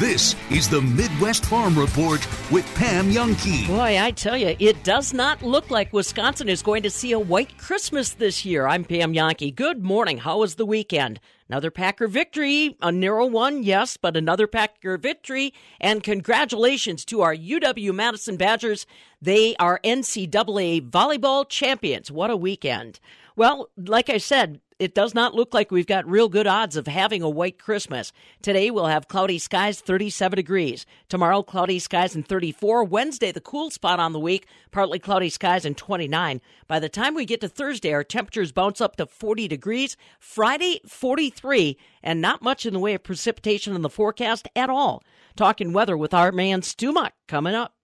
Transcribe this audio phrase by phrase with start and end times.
[0.00, 3.66] This is the Midwest Farm Report with Pam Jahnke.
[3.66, 7.18] Boy, I tell you, it does not look like Wisconsin is going to see a
[7.18, 8.66] white Christmas this year.
[8.66, 9.54] I'm Pam Jahnke.
[9.54, 10.16] Good morning.
[10.16, 11.20] How was the weekend?
[11.50, 15.52] Another Packer victory, a narrow one, yes, but another Packer victory.
[15.78, 18.86] And congratulations to our UW Madison Badgers.
[19.20, 22.10] They are NCAA volleyball champions.
[22.10, 23.00] What a weekend.
[23.36, 26.86] Well, like I said, it does not look like we've got real good odds of
[26.86, 28.14] having a white Christmas.
[28.40, 30.86] Today we'll have cloudy skies, 37 degrees.
[31.10, 32.84] Tomorrow, cloudy skies and 34.
[32.84, 36.40] Wednesday, the cool spot on the week, partly cloudy skies and 29.
[36.66, 39.98] By the time we get to Thursday, our temperatures bounce up to 40 degrees.
[40.18, 45.02] Friday, 43, and not much in the way of precipitation in the forecast at all.
[45.36, 47.74] Talking weather with our man Stu Muck coming up.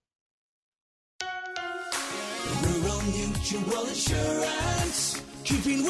[2.63, 5.87] Rural Mutual Insurance, keeping.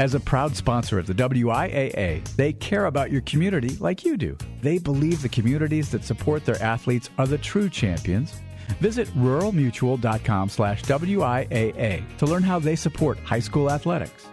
[0.00, 4.34] As a proud sponsor of the WIAA, they care about your community like you do.
[4.62, 8.40] They believe the communities that support their athletes are the true champions.
[8.80, 14.26] Visit ruralmutual.com slash WIAA to learn how they support high school athletics.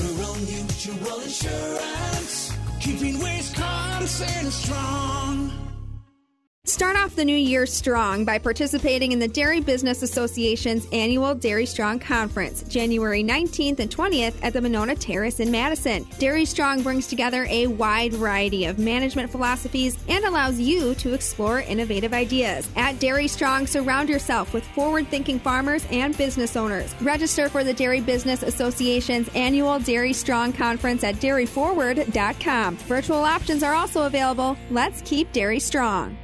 [0.00, 5.63] Rural Mutual Insurance, keeping Wisconsin strong.
[6.66, 11.66] Start off the new year strong by participating in the Dairy Business Association's annual Dairy
[11.66, 16.06] Strong Conference, January 19th and 20th at the Monona Terrace in Madison.
[16.18, 21.60] Dairy Strong brings together a wide variety of management philosophies and allows you to explore
[21.60, 22.66] innovative ideas.
[22.76, 26.94] At Dairy Strong, surround yourself with forward thinking farmers and business owners.
[27.02, 32.76] Register for the Dairy Business Association's annual Dairy Strong Conference at dairyforward.com.
[32.78, 34.56] Virtual options are also available.
[34.70, 36.16] Let's keep dairy strong.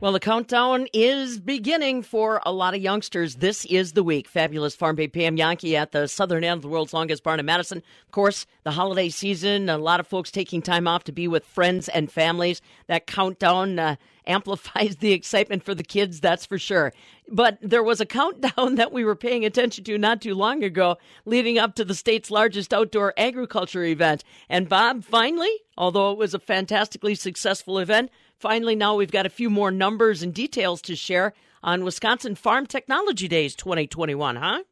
[0.00, 3.34] Well, the countdown is beginning for a lot of youngsters.
[3.34, 4.28] This is the week.
[4.28, 7.46] Fabulous Farm Babe Pam Jahnke at the southern end of the world's longest barn in
[7.46, 7.78] Madison.
[7.78, 11.44] Of course, the holiday season, a lot of folks taking time off to be with
[11.44, 12.62] friends and families.
[12.86, 13.96] That countdown uh,
[14.28, 16.92] amplifies the excitement for the kids, that's for sure.
[17.26, 20.98] But there was a countdown that we were paying attention to not too long ago,
[21.24, 24.22] leading up to the state's largest outdoor agriculture event.
[24.48, 29.30] And Bob, finally, although it was a fantastically successful event, Finally, now we've got a
[29.30, 34.62] few more numbers and details to share on Wisconsin Farm Technology Days 2021, huh?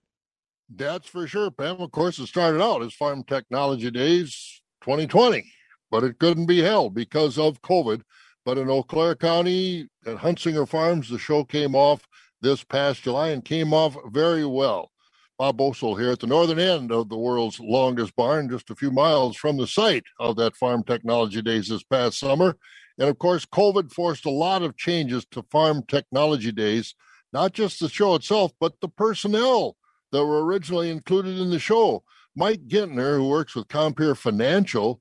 [0.68, 1.80] That's for sure, Pam.
[1.80, 5.44] Of course, it started out as Farm Technology Days 2020,
[5.90, 8.02] but it couldn't be held because of COVID.
[8.44, 12.06] But in Eau Claire County at Huntsinger Farms, the show came off
[12.40, 14.92] this past July and came off very well.
[15.38, 18.92] Bob Bosold here at the northern end of the world's longest barn, just a few
[18.92, 22.56] miles from the site of that Farm Technology Days this past summer.
[22.98, 26.94] And of course, COVID forced a lot of changes to Farm Technology Days,
[27.32, 29.76] not just the show itself, but the personnel
[30.12, 32.02] that were originally included in the show.
[32.34, 35.00] Mike Gintner, who works with Compeer Financial,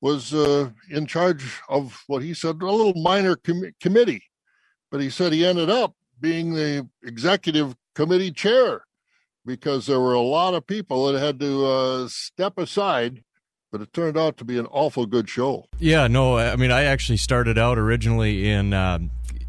[0.00, 4.24] was uh, in charge of what he said a little minor com- committee,
[4.90, 8.84] but he said he ended up being the executive committee chair
[9.46, 13.22] because there were a lot of people that had to uh, step aside
[13.72, 15.66] but it turned out to be an awful good show.
[15.80, 19.00] Yeah, no, I mean, I actually started out originally in uh,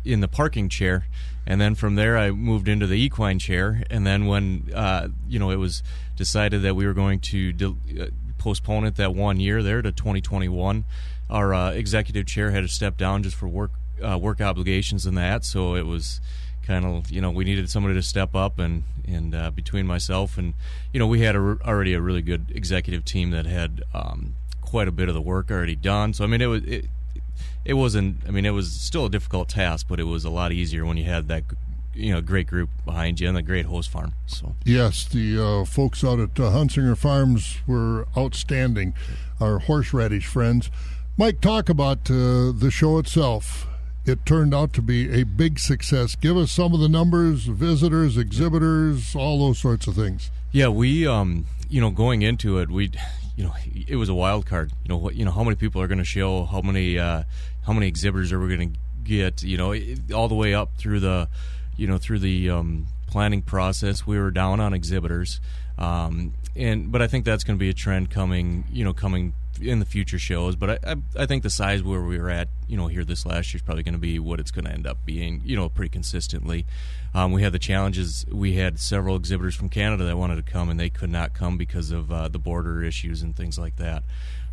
[0.03, 1.05] in the parking chair,
[1.45, 5.37] and then from there I moved into the equine chair, and then when uh, you
[5.37, 5.83] know it was
[6.15, 8.07] decided that we were going to de- uh,
[8.37, 10.85] postpone it that one year there to 2021,
[11.29, 15.17] our uh, executive chair had to step down just for work uh, work obligations and
[15.17, 16.21] that, so it was
[16.65, 20.37] kind of you know we needed somebody to step up and and uh, between myself
[20.37, 20.53] and
[20.91, 24.87] you know we had a, already a really good executive team that had um, quite
[24.87, 26.13] a bit of the work already done.
[26.13, 26.85] So i mean it was it,
[27.65, 30.51] it wasn't i mean it was still a difficult task but it was a lot
[30.51, 31.43] easier when you had that
[31.93, 34.55] you know great group behind you and a great host farm so.
[34.65, 38.93] Yes the uh, folks out at uh, huntsinger farms were outstanding
[39.39, 40.69] our horseradish friends.
[41.17, 43.67] Mike talk about uh, the show itself
[44.05, 46.15] it turned out to be a big success.
[46.15, 50.29] Give us some of the numbers, visitors, exhibitors, all those sorts of things.
[50.51, 52.91] Yeah, we, um, you know, going into it, we,
[53.35, 53.53] you know,
[53.87, 54.71] it was a wild card.
[54.83, 56.45] You know, what, you know, how many people are going to show?
[56.45, 57.23] How many, uh,
[57.65, 59.41] how many exhibitors are we going to get?
[59.41, 59.73] You know,
[60.13, 61.29] all the way up through the,
[61.77, 65.39] you know, through the um, planning process, we were down on exhibitors.
[65.77, 69.33] Um, and but I think that's going to be a trend coming, you know, coming
[69.61, 70.55] in the future shows.
[70.55, 73.25] But I, I, I think the size where we were at, you know, here this
[73.25, 75.55] last year is probably going to be what it's going to end up being, you
[75.55, 76.65] know, pretty consistently.
[77.13, 78.25] Um, we had the challenges.
[78.31, 81.57] We had several exhibitors from Canada that wanted to come, and they could not come
[81.57, 84.03] because of uh, the border issues and things like that.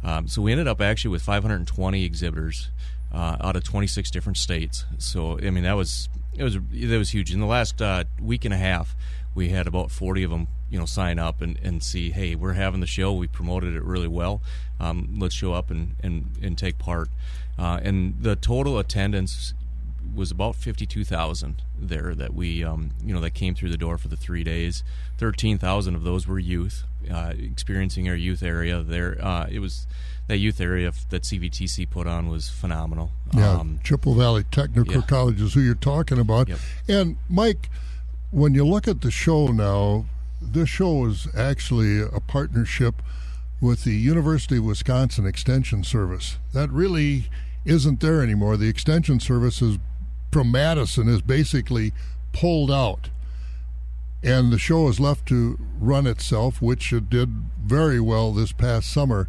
[0.02, 2.70] Um, so we ended up actually with 520 exhibitors
[3.12, 4.85] uh, out of 26 different states.
[4.99, 7.32] So I mean that was it was that was huge.
[7.32, 8.94] In the last uh, week and a half,
[9.35, 12.52] we had about 40 of them, you know, sign up and, and see, hey, we're
[12.52, 13.12] having the show.
[13.12, 14.40] We promoted it really well.
[14.78, 17.08] Um, let's show up and and, and take part.
[17.58, 19.52] Uh, and the total attendance
[20.14, 24.08] was about 52,000 there that we, um, you know, that came through the door for
[24.08, 24.82] the three days.
[25.19, 29.19] 13,000 of those were youth, uh, experiencing our youth area there.
[29.20, 29.87] Uh, it was
[30.26, 33.11] that youth area that CVTC put on was phenomenal.
[33.34, 35.00] Yeah, Um, Chippewa Valley Technical yeah.
[35.02, 36.49] College is who you're talking about.
[36.49, 36.58] Yep.
[36.88, 37.69] And Mike,
[38.31, 40.06] when you look at the show now,
[40.40, 43.02] this show is actually a partnership
[43.60, 46.38] with the University of Wisconsin Extension Service.
[46.52, 47.26] That really
[47.64, 48.56] isn't there anymore.
[48.56, 49.78] The Extension Service is
[50.32, 51.92] from Madison is basically
[52.32, 53.10] pulled out.
[54.22, 57.31] And the show is left to run itself, which it did
[57.62, 59.28] very well this past summer.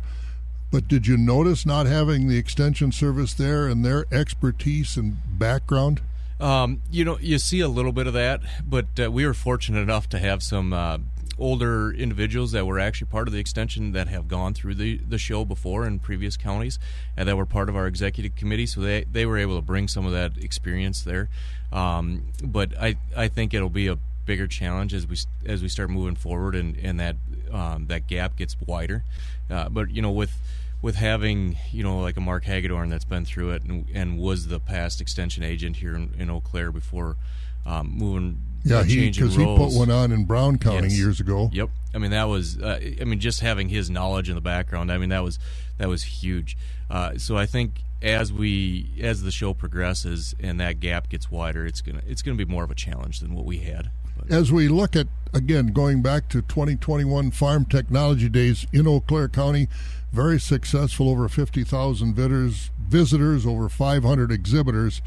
[0.69, 6.01] But did you notice not having the extension service there and their expertise and background?
[6.41, 9.79] Um, you know, you see a little bit of that, but uh, we were fortunate
[9.79, 10.97] enough to have some uh,
[11.37, 15.19] older individuals that were actually part of the extension that have gone through the, the
[15.19, 16.79] show before in previous counties
[17.15, 18.65] and that were part of our executive committee.
[18.65, 21.29] So they, they were able to bring some of that experience there.
[21.71, 25.89] Um, but I, I think it'll be a bigger challenge as we as we start
[25.89, 27.15] moving forward and, and that
[27.51, 29.03] um, that gap gets wider.
[29.49, 30.31] Uh, but you know with
[30.81, 34.47] with having you know like a Mark Hagedorn that's been through it and, and was
[34.47, 37.17] the past extension agent here in, in Eau Claire before
[37.65, 40.97] um, moving Yeah, uh, he because he put one on in Brown County Yes.
[40.97, 41.49] years ago.
[41.53, 41.69] Yep.
[41.93, 44.91] I mean that was uh, I mean just having his knowledge in the background.
[44.91, 45.37] I mean that was
[45.77, 46.57] that was huge.
[46.89, 51.65] Uh, so I think as we as the show progresses and that gap gets wider,
[51.65, 53.91] it's gonna it's gonna be more of a challenge than what we had.
[54.17, 58.99] But, As we look at again going back to 2021 Farm Technology Days in Eau
[59.01, 59.67] Claire County,
[60.11, 65.01] very successful, over 50,000 visitors, visitors, over 500 exhibitors.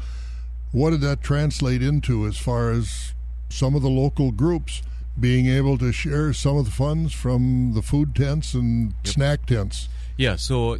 [0.71, 3.13] What did that translate into as far as
[3.49, 4.81] some of the local groups
[5.17, 9.87] being able to share some of the funds from the food tents and snack tents?
[10.17, 10.35] Yeah.
[10.35, 10.77] So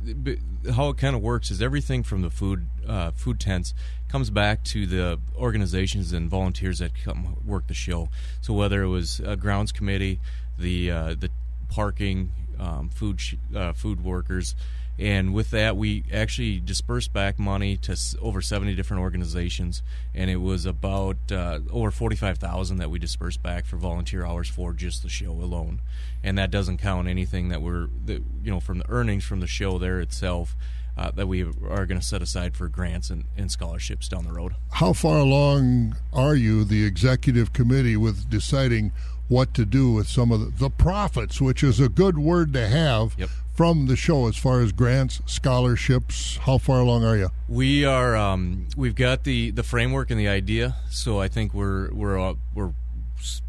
[0.73, 3.73] how it kind of works is everything from the food uh, food tents
[4.07, 8.09] comes back to the organizations and volunteers that come work the show.
[8.41, 10.19] So whether it was a grounds committee,
[10.57, 11.29] the uh, the
[11.69, 14.55] parking, um, food sh- uh, food workers.
[14.97, 20.29] And with that, we actually dispersed back money to s- over 70 different organizations, and
[20.29, 25.03] it was about uh, over 45,000 that we dispersed back for volunteer hours for just
[25.03, 25.81] the show alone.
[26.23, 29.47] And that doesn't count anything that we're, that, you know, from the earnings from the
[29.47, 30.55] show there itself
[30.97, 34.31] uh, that we are going to set aside for grants and, and scholarships down the
[34.31, 34.55] road.
[34.71, 38.93] How far along are you, the executive committee, with deciding
[39.27, 42.67] what to do with some of the, the profits, which is a good word to
[42.67, 43.29] have Yep.
[43.55, 46.37] from the show as far as grants, scholarships?
[46.43, 47.29] How far along are you?
[47.47, 48.15] We are.
[48.15, 52.33] Um, we've got the, the framework and the idea, so I think we're we're uh,
[52.53, 52.73] we're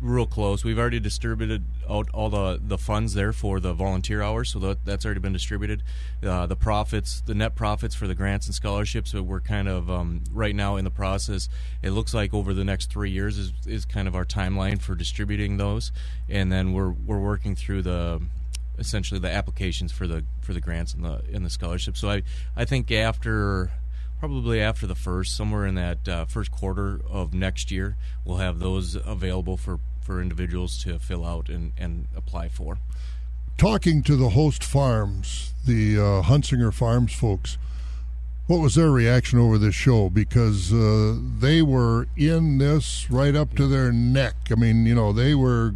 [0.01, 0.65] real close.
[0.65, 4.85] We've already distributed out all the, the funds there for the volunteer hours, so that,
[4.85, 5.83] that's already been distributed.
[6.23, 9.91] Uh, the profits, the net profits for the grants and scholarships, so we're kind of
[9.91, 11.49] um, right now in the process.
[11.83, 14.95] It looks like over the next three years is, is kind of our timeline for
[14.95, 15.93] distributing those,
[16.29, 18.21] and then we're we're working through the
[18.79, 22.01] essentially the applications for the for the grants and the and the scholarships.
[22.01, 22.23] So I
[22.57, 23.71] I think after
[24.19, 28.59] probably after the first somewhere in that uh, first quarter of next year we'll have
[28.59, 32.79] those available for for individuals to fill out and and apply for.
[33.59, 37.57] Talking to the host farms, the uh, Huntsinger Farms folks,
[38.47, 40.11] what was their reaction over this show?
[40.11, 44.35] Because uh, they were in this right up to their neck.
[44.51, 45.75] I mean, you know, they were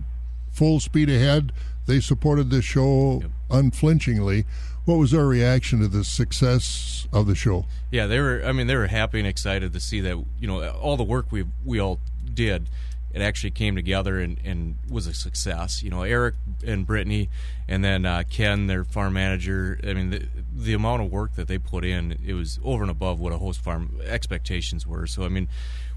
[0.52, 1.52] full speed ahead.
[1.86, 3.30] They supported this show Yep.
[3.50, 4.44] unflinchingly.
[4.84, 7.66] What was their reaction to the success of the show?
[7.90, 8.42] Yeah, they were.
[8.44, 11.30] I mean, they were happy and excited to see that you know all the work
[11.30, 12.00] we we all
[12.32, 12.68] did.
[13.12, 15.82] It actually came together and, and was a success.
[15.82, 17.28] You know, Eric and Brittany,
[17.68, 19.80] and then uh, Ken, their farm manager.
[19.82, 22.90] I mean, the, the amount of work that they put in, it was over and
[22.90, 25.08] above what a host farm expectations were.
[25.08, 25.48] So, I mean,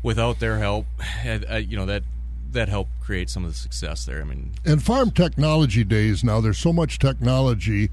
[0.02, 2.04] without their help, I, I, you know that
[2.52, 4.22] that helped create some of the success there.
[4.22, 7.90] I mean, And farm technology days now, there's so much technology.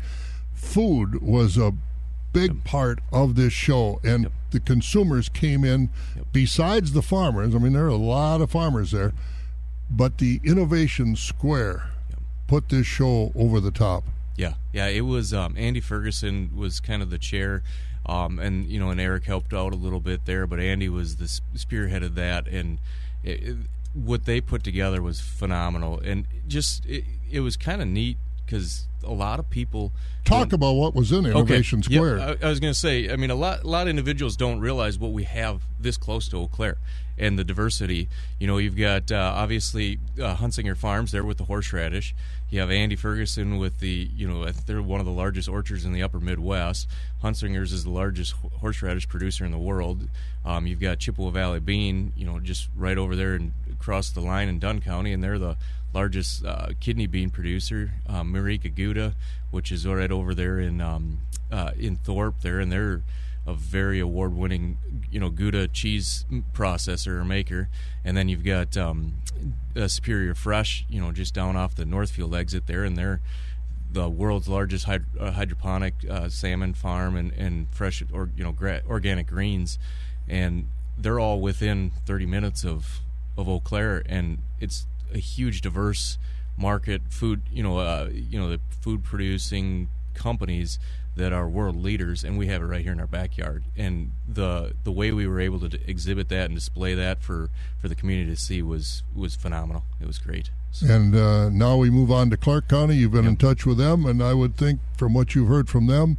[0.60, 1.72] Food was a
[2.32, 4.32] big part of this show, and Yep.
[4.52, 6.26] the consumers came in Yep.
[6.32, 7.54] besides the farmers.
[7.54, 9.12] I mean, there are a lot of farmers there,
[9.90, 12.18] but the Innovation Square Yep.
[12.46, 14.04] put this show over the top.
[14.36, 14.86] Yeah, yeah.
[14.86, 17.62] It was um, Andy Ferguson was kind of the chair,
[18.06, 21.16] um, and you know, and Eric helped out a little bit there, but Andy was
[21.16, 22.78] the spearhead of that, and
[23.24, 23.56] it, it,
[23.92, 28.18] what they put together was phenomenal, and just it, it was kind of neat
[28.50, 29.92] because a lot of people
[30.24, 31.94] talk about what was in Innovation okay.
[31.94, 32.18] Square.
[32.18, 34.36] Yeah, I, I, was going to say, I mean, a lot, a lot of individuals
[34.36, 36.78] don't realize what we have this close to Eau Claire
[37.16, 38.08] and the diversity.
[38.38, 42.14] You know, you've got uh, obviously uh, Huntsinger Farms there with the horseradish.
[42.50, 45.92] You have Andy Ferguson with the, you know, they're one of the largest orchards in
[45.92, 46.88] the upper Midwest.
[47.22, 50.08] Huntsinger's is the largest horseradish producer in the world.
[50.44, 54.20] Um, you've got Chippewa Valley Bean, you know, just right over there and across the
[54.20, 55.56] line in Dunn County, and they're the
[55.92, 59.14] largest uh, kidney bean producer, um, Marieke Gouda,
[59.50, 61.20] which is right over there in um,
[61.50, 63.02] uh, in Thorpe there, and they're
[63.46, 64.78] a very award-winning,
[65.10, 67.68] you know, Gouda cheese processor or maker.
[68.04, 69.14] And then you've got um,
[69.86, 73.20] Superior Fresh, you know, just down off the Northfield exit there, and they're
[73.92, 78.52] the world's largest hyd- uh, hydroponic uh, salmon farm and, and fresh or you know
[78.52, 79.78] gra- organic greens,
[80.28, 83.00] and they're all within 30 minutes of
[83.36, 86.18] of Eau Claire, and it's a huge diverse
[86.56, 90.78] market food you know uh, you know the food producing companies
[91.16, 94.74] that are world leaders and we have it right here in our backyard and the
[94.84, 97.50] the way we were able to exhibit that and display that for
[97.80, 100.86] for the community to see was was phenomenal it was great so.
[100.86, 103.30] and uh, now we move on to clark county you've been yep.
[103.30, 106.16] in touch with them and i would think from what you've heard from them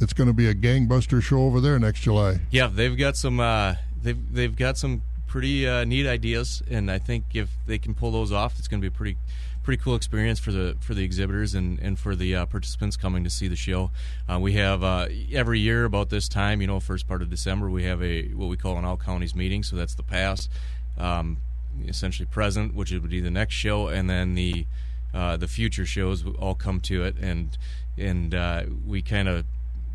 [0.00, 3.40] it's going to be a gangbuster show over there next july yeah they've got some
[3.40, 5.02] uh, they've they've got some
[5.34, 8.80] pretty uh, neat ideas, and I think if they can pull those off, it's going
[8.80, 9.16] to be a pretty
[9.64, 13.24] pretty cool experience for the for the exhibitors and and for the uh, participants coming
[13.24, 13.90] to see the show.
[14.28, 17.68] Uh, we have uh, every year about this time, you know, first part of December,
[17.68, 19.64] we have a what we call an all counties meeting.
[19.64, 20.48] So that's the past,
[20.96, 21.38] um,
[21.84, 24.66] essentially present, which would be the next show, and then the
[25.12, 27.58] uh, the future shows all come to it, and
[27.98, 29.44] and uh, we kind of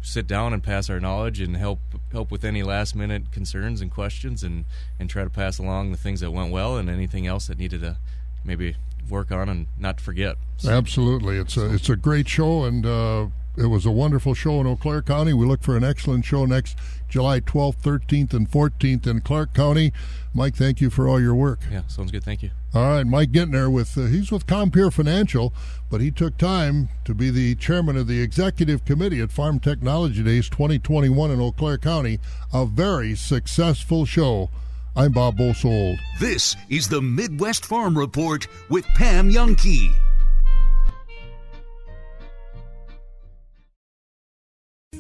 [0.02, 1.80] sit down and pass our knowledge and help
[2.12, 4.66] help with any last minute concerns and questions and
[5.00, 7.82] and try to pass along the things that went well and anything else that needed
[7.82, 7.98] to
[8.44, 8.76] maybe
[9.10, 10.38] work on and not forget.
[10.58, 10.72] So.
[10.72, 13.28] Absolutely, it's a it's a great show and uh,
[13.58, 15.34] it was a wonderful show in Eau Claire County.
[15.34, 16.78] We look for an excellent show next
[17.10, 19.92] July 12th, 13th, and 14th in Clark County.
[20.34, 21.60] Mike, thank you for all your work.
[21.70, 22.24] Yeah, sounds good.
[22.24, 22.52] Thank you.
[22.72, 25.52] All right, Mike Gintner with uh, he's with Compeer Financial,
[25.90, 30.22] but he took time to be the chairman of the executive committee at Farm Technology
[30.22, 32.20] Days 2021 in Eau Claire County.
[32.54, 34.52] A very successful show.
[34.96, 35.98] I'm Bob Bosold.
[36.20, 39.92] This is the Midwest Farm Report with Pam Jahnke.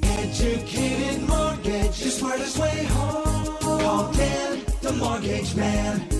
[0.01, 3.57] Educated mortgage, the smartest way home.
[3.59, 6.18] Call Dan, the mortgage man.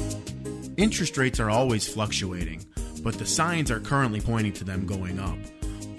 [0.79, 2.65] Interest rates are always fluctuating,
[3.03, 5.37] but the signs are currently pointing to them going up.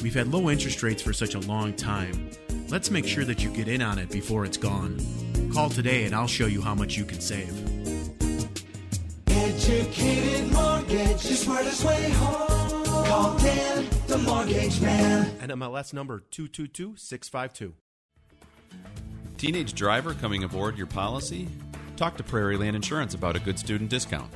[0.01, 2.31] We've had low interest rates for such a long time.
[2.71, 4.99] Let's make sure that you get in on it before it's gone.
[5.53, 7.51] Call today and I'll show you how much you can save.
[9.27, 13.05] Educated mortgage, the smartest way home.
[13.05, 15.27] Call Dan, the mortgage man.
[15.41, 17.75] NMLS number 222652.
[19.37, 21.49] Teenage driver coming aboard your policy?
[21.97, 24.33] Talk to Prairie Land Insurance about a good student discount.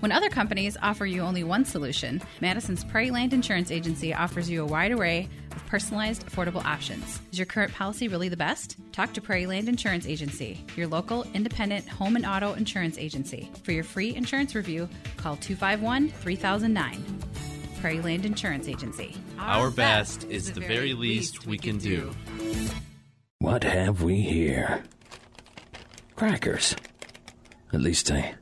[0.00, 4.62] When other companies offer you only one solution, Madison's Prairie Land Insurance Agency offers you
[4.62, 7.20] a wide array of personalized, affordable options.
[7.32, 8.76] Is your current policy really the best?
[8.92, 13.50] Talk to Prairie Land Insurance Agency, your local independent home and auto insurance agency.
[13.62, 17.20] For your free insurance review, call 251 3009.
[17.80, 19.14] Prairie Land Insurance Agency.
[19.38, 22.10] Our, Our best, best is the very least we can do.
[23.38, 24.84] What have we here?
[26.16, 26.76] Crackers.
[27.72, 28.34] At least I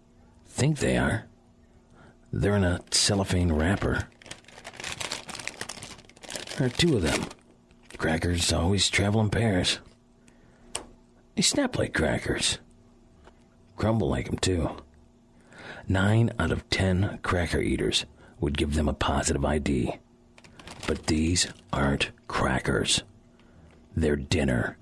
[0.47, 1.26] think they are.
[2.32, 4.08] They're in a cellophane wrapper.
[6.56, 7.26] There are two of them.
[7.98, 9.78] Crackers always travel in pairs.
[11.36, 12.58] They snap like crackers.
[13.76, 14.70] Crumble like them, too.
[15.86, 18.06] Nine out of ten cracker eaters
[18.40, 19.98] would give them a positive ID.
[20.86, 23.02] But these aren't crackers.
[23.94, 24.78] They're dinner.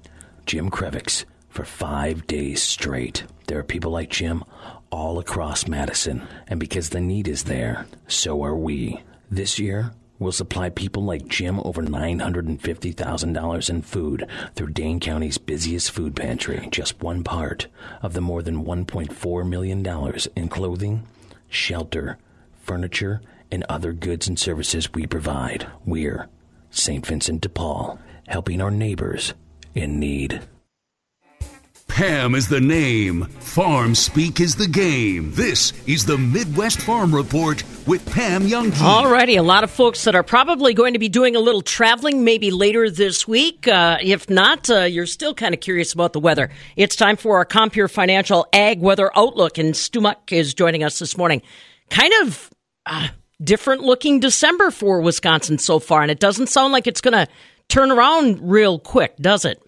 [0.47, 3.25] Jim Krevix for five days straight.
[3.47, 4.45] There are people like Jim
[4.91, 9.03] all across Madison, and because the need is there, so are we.
[9.31, 15.91] This year, we'll supply people like Jim over $950,000 in food through Dane County's busiest
[15.91, 17.67] food pantry, just one part
[18.03, 19.87] of the more than $1.4 million
[20.37, 21.07] in clothing,
[21.49, 22.19] shelter,
[22.63, 25.67] furniture, and other goods and services we provide.
[25.85, 26.29] We're
[26.71, 27.05] St.
[27.05, 29.35] Vincent de Paul, helping our neighbors
[29.75, 30.41] in need.
[31.91, 33.25] Pam is the name.
[33.41, 35.33] Farm speak is the game.
[35.33, 38.71] This is the Midwest Farm Report with Pam Young.
[38.71, 42.23] Alrighty, a lot of folks that are probably going to be doing a little traveling
[42.23, 43.67] maybe later this week.
[43.67, 46.51] Uh, if not, uh, you're still kind of curious about the weather.
[46.77, 51.01] It's time for our Compeer Financial Ag Weather Outlook, and Stu Muck is joining us
[51.01, 51.43] this morning.
[51.91, 52.51] Kind of
[52.87, 53.09] uh,
[53.43, 57.27] different looking December for Wisconsin so far, and it doesn't sound like it's going to
[57.69, 59.61] turn around real quick, does it?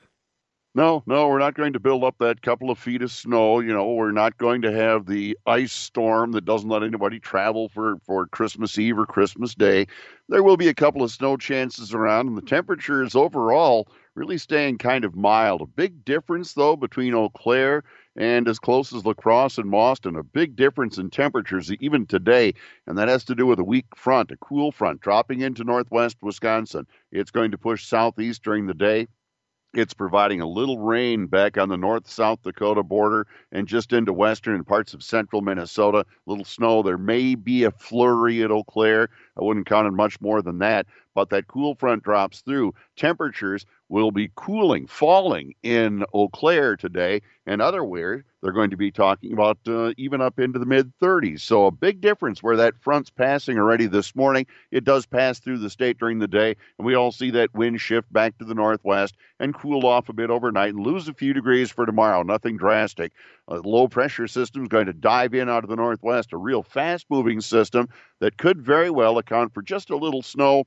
[0.74, 3.60] No, no, we're not going to build up that couple of feet of snow.
[3.60, 7.68] You know, we're not going to have the ice storm that doesn't let anybody travel
[7.68, 9.86] for, for Christmas Eve or Christmas Day.
[10.30, 14.78] There will be a couple of snow chances around, and the temperatures overall really staying
[14.78, 15.60] kind of mild.
[15.60, 17.84] A big difference, though, between Eau Claire
[18.16, 22.54] and as close as La Crosse and Mauston, a big difference in temperatures even today,
[22.86, 26.16] and that has to do with a weak front, a cool front dropping into northwest
[26.22, 26.86] Wisconsin.
[27.10, 29.08] It's going to push southeast during the day.
[29.74, 34.12] It's providing a little rain back on the north South Dakota border and just into
[34.12, 36.00] western and parts of central Minnesota.
[36.00, 36.82] A little snow.
[36.82, 39.08] There may be a flurry at Eau Claire.
[39.38, 40.86] I wouldn't count it much more than that.
[41.14, 42.74] But that cool front drops through.
[42.96, 48.76] Temperatures will be cooling, falling in Eau Claire today, and other otherwhere they're going to
[48.76, 51.40] be talking about uh, even up into the mid 30s.
[51.40, 54.46] So a big difference where that front's passing already this morning.
[54.70, 57.80] It does pass through the state during the day, and we all see that wind
[57.80, 61.32] shift back to the northwest and cool off a bit overnight and lose a few
[61.32, 62.22] degrees for tomorrow.
[62.22, 63.12] Nothing drastic.
[63.48, 66.62] A low pressure system is going to dive in out of the northwest, a real
[66.62, 67.88] fast moving system
[68.20, 70.64] that could very well account for just a little snow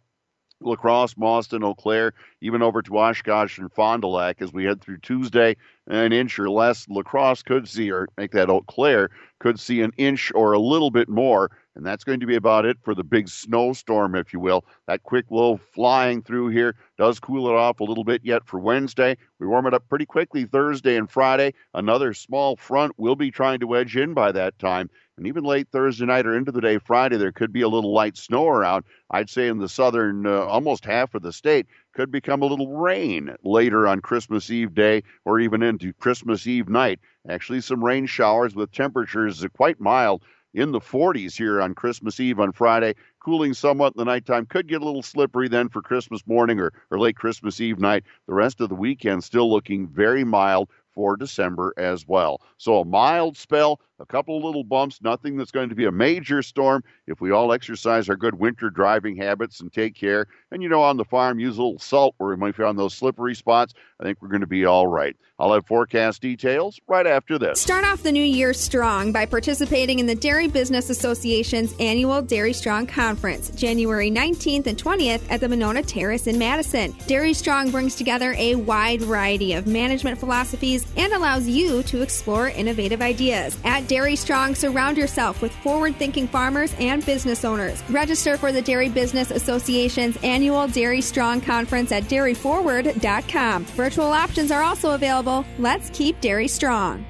[0.62, 4.82] Lacrosse, Mauston, Eau Claire, even over to Oshkosh and Fond du Lac as we head
[4.82, 5.56] through Tuesday.
[5.88, 6.88] An inch or less.
[6.90, 9.10] La Crosse could see, or make that Eau Claire,
[9.40, 11.52] could see an inch or a little bit more.
[11.76, 14.64] And that's going to be about it for the big snowstorm, if you will.
[14.88, 18.60] That quick low flying through here does cool it off a little bit yet for
[18.60, 19.18] Wednesday.
[19.40, 21.54] We warm it up pretty quickly Thursday and Friday.
[21.74, 24.90] Another small front will be trying to wedge in by that time.
[25.18, 27.94] And even late Thursday night or into the day Friday, there could be a little
[27.94, 28.84] light snow around.
[29.10, 32.76] I'd say in the southern, uh, almost half of the state, could become a little
[32.76, 37.00] rain later on Christmas Eve day or even into Christmas Eve night.
[37.30, 40.22] Actually, some rain showers with temperatures quite mild
[40.54, 44.46] in the 40s here on Christmas Eve on Friday, cooling somewhat in the nighttime.
[44.46, 48.04] Could get a little slippery then for Christmas morning or, or late Christmas Eve night.
[48.28, 52.42] The rest of the weekend still looking very mild for December as well.
[52.58, 55.92] So a mild spell, a couple of little bumps, nothing that's going to be a
[55.92, 60.28] major storm if we all exercise our good winter driving habits and take care.
[60.52, 62.94] And you know, on the farm, use a little salt where we might find those
[62.94, 63.74] slippery spots.
[64.00, 65.16] I think we're going to be all right.
[65.38, 67.60] I'll have forecast details right after this.
[67.60, 72.54] Start off the new year strong by participating in the Dairy Business Association's annual Dairy
[72.54, 76.96] Strong Conference, January 19th and 20th at the Monona Terrace in Madison.
[77.08, 82.50] Dairy Strong brings together a wide variety of management philosophies and allows you to explore
[82.50, 83.58] innovative ideas.
[83.64, 87.82] At Dairy Strong, surround yourself with forward thinking farmers and business owners.
[87.90, 93.66] Register for the Dairy Business Association's annual Dairy Strong Conference at dairyforward.com.
[93.66, 95.46] Virtual options are also available.
[95.58, 97.06] Let's keep dairy strong.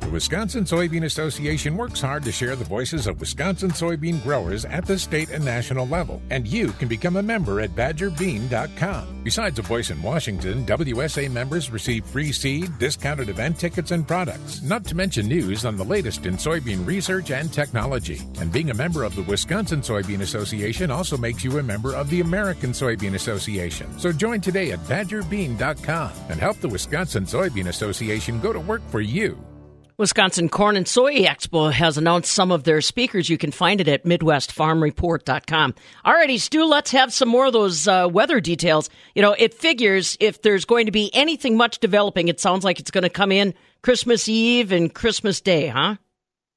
[0.00, 4.86] The Wisconsin Soybean Association works hard to share the voices of Wisconsin soybean growers at
[4.86, 9.20] the state and national level, and you can become a member at badgerbean.com.
[9.22, 14.62] Besides a voice in Washington, WSA members receive free seed, discounted event tickets, and products,
[14.62, 18.22] not to mention news on the latest in soybean research and technology.
[18.40, 22.08] And being a member of the Wisconsin Soybean Association also makes you a member of
[22.08, 23.98] the American Soybean Association.
[23.98, 29.00] So join today at badgerbean.com and help the Wisconsin Soybean Association go to work for
[29.00, 29.38] you.
[29.98, 33.28] Wisconsin Corn and Soy Expo has announced some of their speakers.
[33.28, 35.74] You can find it at MidwestFarmReport.com.
[36.06, 38.90] Alrighty, Stu, let's have some more of those uh, weather details.
[39.16, 42.78] You know, it figures if there's going to be anything much developing, it sounds like
[42.78, 45.96] it's going to come in Christmas Eve and Christmas Day, huh?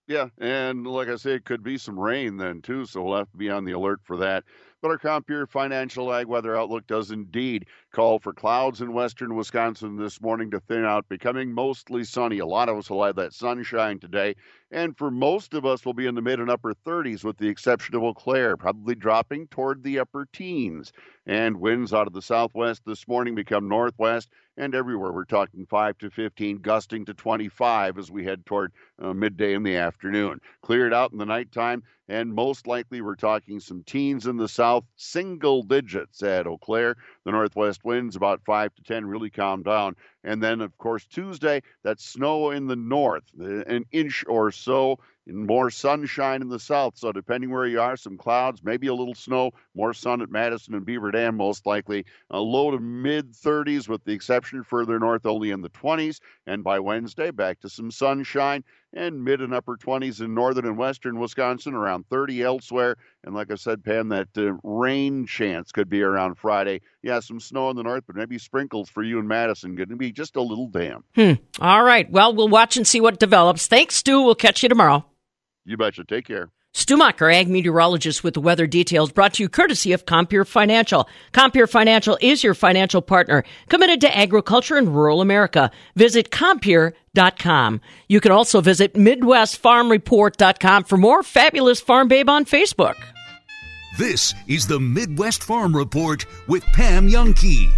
[0.07, 3.31] Yeah, and like I say, it could be some rain then too, so we'll have
[3.31, 4.43] to be on the alert for that.
[4.83, 9.97] But our Compeer Financial Ag Weather Outlook does indeed call for clouds in western Wisconsin
[9.97, 12.39] this morning to thin out, becoming mostly sunny.
[12.39, 14.35] A lot of us will have that sunshine today,
[14.71, 17.49] and for most of us, we'll be in the mid and upper 30s, with the
[17.49, 20.93] exception of Eau Claire, probably dropping toward the upper teens.
[21.25, 25.97] And winds out of the southwest this morning become northwest, and everywhere we're talking 5
[25.99, 30.39] to 15, gusting to 25 as we head toward uh, midday in the afternoon.
[30.61, 34.83] Cleared out in the nighttime, and most likely we're talking some teens in the south,
[34.95, 36.95] single digits at Eau Claire.
[37.25, 39.95] The northwest winds about 5 to 10 really calm down.
[40.23, 45.45] And then, of course, Tuesday, that snow in the north, an inch or so, and
[45.45, 46.97] more sunshine in the south.
[46.97, 50.73] So, depending where you are, some clouds, maybe a little snow, more sun at Madison
[50.73, 52.05] and Beaver Dam, most likely.
[52.31, 56.19] A low to mid 30s, with the exception further north, only in the 20s.
[56.47, 60.77] And by Wednesday, back to some sunshine and mid and upper 20s in northern and
[60.77, 62.97] western Wisconsin, around 30 elsewhere.
[63.23, 66.81] And like I said, Pam, that uh, rain chance could be around Friday.
[67.01, 69.75] Yeah, some snow in the north, but maybe sprinkles for you in Madison.
[69.75, 71.03] Going to be just a little dam.
[71.15, 71.33] Hmm.
[71.59, 72.09] All right.
[72.09, 73.67] Well, we'll watch and see what develops.
[73.67, 74.21] Thanks, Stu.
[74.21, 75.05] We'll catch you tomorrow.
[75.65, 76.03] You betcha.
[76.03, 76.49] Take care.
[76.73, 81.07] Stu Macher, ag meteorologist with the weather details brought to you courtesy of Compeer Financial.
[81.33, 85.69] Compeer Financial is your financial partner committed to agriculture and rural America.
[85.97, 87.81] Visit Compeer.com.
[88.07, 92.95] You can also visit MidwestFarmReport.com for more fabulous Farm Babe on Facebook.
[93.97, 97.69] This is the Midwest Farm Report with Pam Jahnke.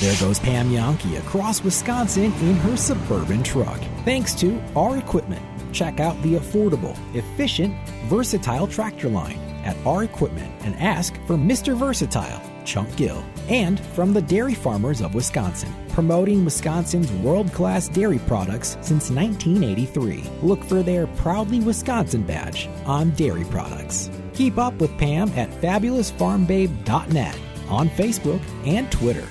[0.00, 3.78] There goes Pam Jahnke across Wisconsin in her suburban truck.
[4.06, 5.42] Thanks to our equipment.
[5.74, 11.76] Check out the affordable, efficient, versatile tractor line at our equipment and ask for Mr.
[11.76, 13.22] Versatile, Chunk Gill.
[13.50, 20.24] And from the Dairy Farmers of Wisconsin, promoting Wisconsin's world class dairy products since 1983.
[20.40, 24.08] Look for their Proudly Wisconsin badge on dairy products.
[24.32, 29.28] Keep up with Pam at fabulousfarmbabe.net on Facebook and Twitter.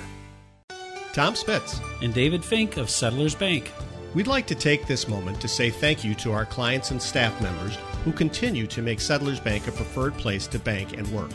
[1.12, 3.72] Tom Spitz and David Fink of Settlers Bank.
[4.14, 7.40] We'd like to take this moment to say thank you to our clients and staff
[7.40, 11.30] members who continue to make Settlers Bank a preferred place to bank and work.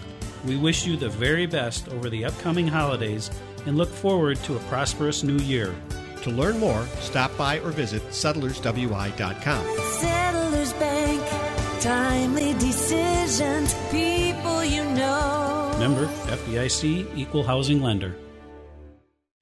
[0.45, 3.31] We wish you the very best over the upcoming holidays
[3.65, 5.75] and look forward to a prosperous new year.
[6.23, 9.77] To learn more, stop by or visit settlerswi.com.
[9.99, 15.75] Settlers Bank, timely decisions, people you know.
[15.79, 18.15] Member FDIC Equal Housing Lender.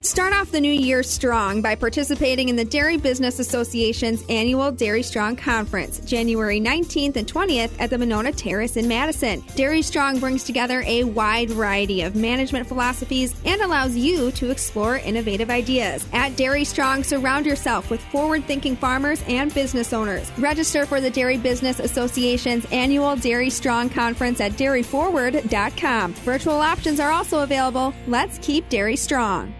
[0.03, 5.01] Start off the new year strong by participating in the Dairy Business Association's annual Dairy
[5.01, 9.41] Strong Conference, January 19th and 20th at the Monona Terrace in Madison.
[9.55, 14.97] Dairy Strong brings together a wide variety of management philosophies and allows you to explore
[14.97, 16.05] innovative ideas.
[16.11, 20.29] At Dairy Strong, surround yourself with forward thinking farmers and business owners.
[20.37, 26.13] Register for the Dairy Business Association's annual Dairy Strong Conference at dairyforward.com.
[26.15, 27.93] Virtual options are also available.
[28.05, 29.55] Let's keep dairy strong.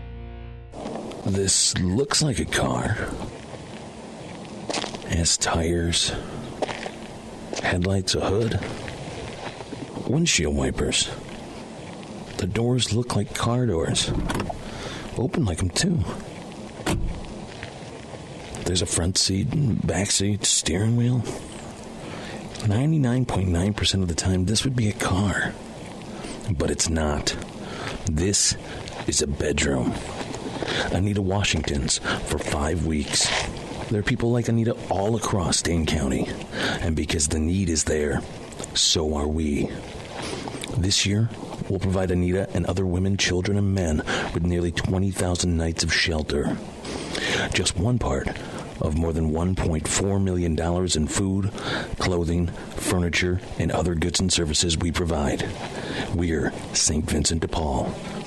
[1.26, 2.98] This looks like a car.
[5.06, 6.12] It has tires,
[7.62, 8.60] headlights, a hood,
[10.06, 11.10] windshield wipers.
[12.38, 14.12] The doors look like car doors.
[15.18, 16.00] Open like them, too.
[18.66, 19.48] There's a front seat,
[19.88, 21.20] back seat, steering wheel.
[22.64, 25.54] 99.9% of the time, this would be a car.
[26.52, 27.34] But it's not.
[28.12, 28.58] This
[29.08, 29.94] is a bedroom.
[30.92, 33.30] Anita Washington's for five weeks.
[33.90, 36.28] There are people like Anita all across Dane County.
[36.82, 38.22] And because the need is there,
[38.74, 39.70] so are we.
[40.78, 41.30] This year,
[41.70, 43.98] we'll provide Anita and other women, children, and men
[44.34, 46.58] with nearly 20,000 nights of shelter.
[47.54, 48.28] Just one part
[48.82, 50.60] of more than $1.4 million
[50.96, 51.52] in food,
[52.00, 55.48] clothing, furniture, and other goods and services we provide.
[56.16, 57.10] We're St.
[57.10, 57.86] Vincent de Paul,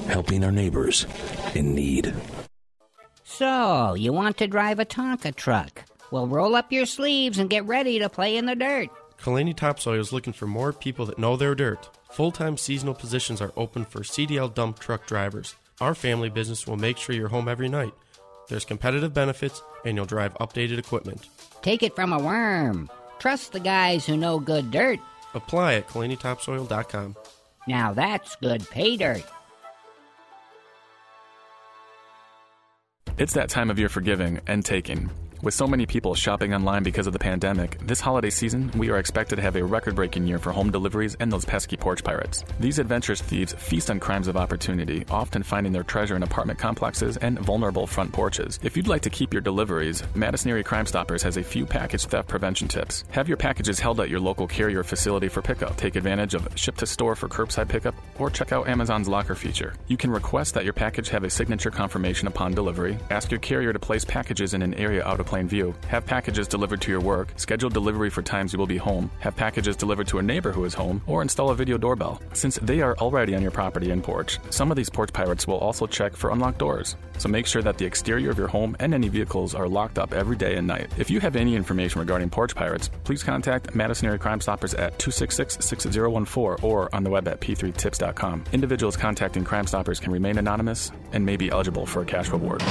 [0.09, 1.07] helping our neighbors
[1.55, 2.15] in need.
[3.37, 5.83] So, you want to drive a Tonka truck?
[6.11, 8.89] Well, roll up your sleeves and get ready to play in the dirt.
[9.21, 11.91] Kalani Topsoil is looking for more people that know their dirt.
[12.13, 15.55] Full time seasonal positions are open for CDL dump truck drivers.
[15.83, 17.93] Our family business will make sure you're home every night.
[18.49, 21.29] There's competitive benefits, and you'll drive updated equipment.
[21.61, 22.89] Take it from a worm.
[23.19, 24.99] Trust the guys who know good dirt.
[25.35, 27.17] Apply at KalaniTopsoil.com.
[27.69, 29.25] Now that's good pay dirt.
[33.19, 35.11] It's that time of year for giving and taking.
[35.43, 38.97] With so many people shopping online because of the pandemic, this holiday season we are
[38.97, 42.43] expected to have a record breaking year for home deliveries and those pesky porch pirates.
[42.59, 47.19] These adventurous thieves feast on crimes of opportunity, often finding their treasure in apartment complexes
[47.19, 48.59] and vulnerable front porches.
[48.63, 52.07] If you'd like to keep your deliveries, Madison Area Crime Stoppers has a few package
[52.07, 53.05] theft prevention tips.
[53.11, 55.77] Have your packages held at your local carrier facility for pickup.
[55.77, 59.75] Take advantage of ship to store for curbside pickup, or check out Amazon's locker feature.
[59.87, 63.75] You can request that your package have a signature confirmation upon delivery, ask your carrier
[63.75, 67.33] to place packages in an area out of Plainview, have packages delivered to your work,
[67.37, 70.65] schedule delivery for times you will be home, have packages delivered to a neighbor who
[70.65, 72.21] is home, or install a video doorbell.
[72.33, 75.59] Since they are already on your property and porch, some of these porch pirates will
[75.59, 76.97] also check for unlocked doors.
[77.19, 80.13] So make sure that the exterior of your home and any vehicles are locked up
[80.13, 80.91] every day and night.
[80.99, 84.99] If you have any information regarding porch pirates, please contact Madison Area Crime Stoppers at
[84.99, 88.45] 266 6014 or on the web at p3tips.com.
[88.53, 92.63] Individuals contacting Crime Stoppers can remain anonymous and may be eligible for a cash reward.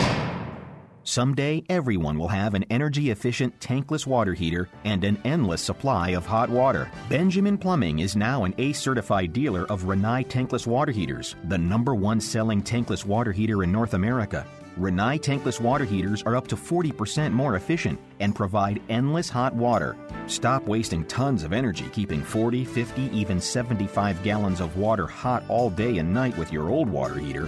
[1.07, 6.25] Someday, everyone will have an energy efficient tankless water heater and an endless supply of
[6.25, 6.89] hot water.
[7.09, 11.93] Benjamin Plumbing is now an ACE certified dealer of Rinnai tankless water heaters, the number
[11.93, 14.47] one selling tankless water heater in North America.
[14.79, 19.95] Rinnai tankless water heaters are up to 40% more efficient and provide endless hot water.
[20.25, 25.69] Stop wasting tons of energy keeping 40, 50, even 75 gallons of water hot all
[25.69, 27.47] day and night with your old water heater.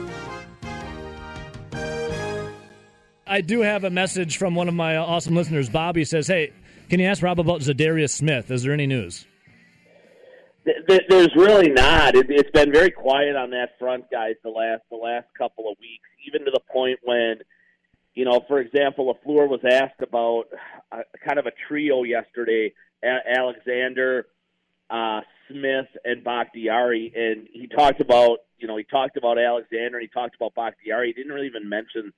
[3.31, 5.69] I do have a message from one of my awesome listeners.
[5.69, 6.51] Bobby says, "Hey,
[6.89, 8.51] can you ask Rob about Za'Darius Smith?
[8.51, 9.25] Is there any news?"
[10.65, 12.13] There's really not.
[12.13, 14.35] It, it's been very quiet on that front, guys.
[14.43, 17.37] The last the last couple of weeks, even to the point when,
[18.15, 20.47] you know, for example, LaFleur was asked about
[20.91, 24.27] a, kind of a trio yesterday: Alexander,
[24.89, 30.01] uh, Smith, and Bakhtiari, and he talked about, you know, he talked about Alexander and
[30.01, 31.07] he talked about Bakhtiari.
[31.07, 32.11] He didn't really even mention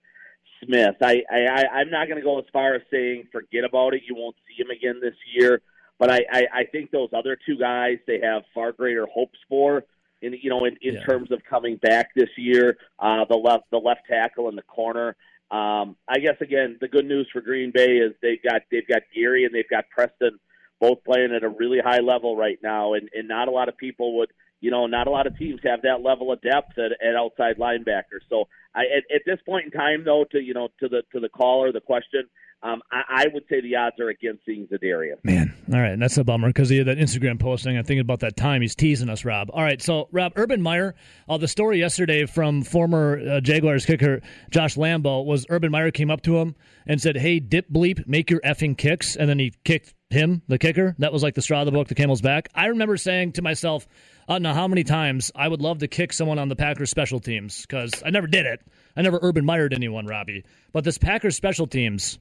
[0.66, 0.96] Smith.
[1.02, 4.02] I, I, I I'm not going to go as far as saying forget about it.
[4.08, 5.62] You won't see him again this year.
[6.00, 9.84] But I, I, I think those other two guys they have far greater hopes for
[10.22, 11.04] in you know in, in Yeah.
[11.06, 12.78] terms of coming back this year.
[13.00, 15.16] Uh, the left the left tackle in the corner.
[15.52, 19.04] Um, I guess again the good news for Green Bay is they've got they've got
[19.16, 20.40] Gary and they've got Preston
[20.80, 23.78] both playing at a really high level right now, and, and not a lot of
[23.78, 24.32] people would
[24.64, 27.58] you know not a lot of teams have that level of depth at, at outside
[27.58, 28.24] linebacker.
[28.30, 31.20] So I at, at this point in time though to you know to the to
[31.20, 32.24] the caller the question.
[32.66, 35.18] Um, I, I would say the odds are against seeing Za'Darius.
[35.26, 37.78] Man, all right, and that's a bummer because he had that Instagram posting.
[37.78, 39.50] I'm thinking about that time he's teasing us, Rob.
[39.52, 40.96] All right, so Rob Urban Meyer,
[41.28, 46.10] uh, the story yesterday from former uh, Jaguars kicker Josh Lambo was Urban Meyer came
[46.10, 46.56] up to him
[46.88, 50.58] and said, "Hey, dip bleep, make your effing kicks," and then he kicked him, the
[50.58, 50.96] kicker.
[51.00, 52.48] That was like the straw of the book, the camel's back.
[52.56, 53.88] I remember saying to myself,
[54.28, 56.90] "I don't know how many times I would love to kick someone on the Packers
[56.90, 58.62] special teams because I never did it.
[58.96, 60.44] I never Urban Meyered anyone, Robbie.
[60.72, 62.20] But this Packers special teams."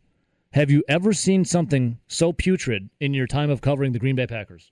[0.53, 4.27] Have you ever seen something so putrid in your time of covering the Green Bay
[4.27, 4.71] Packers?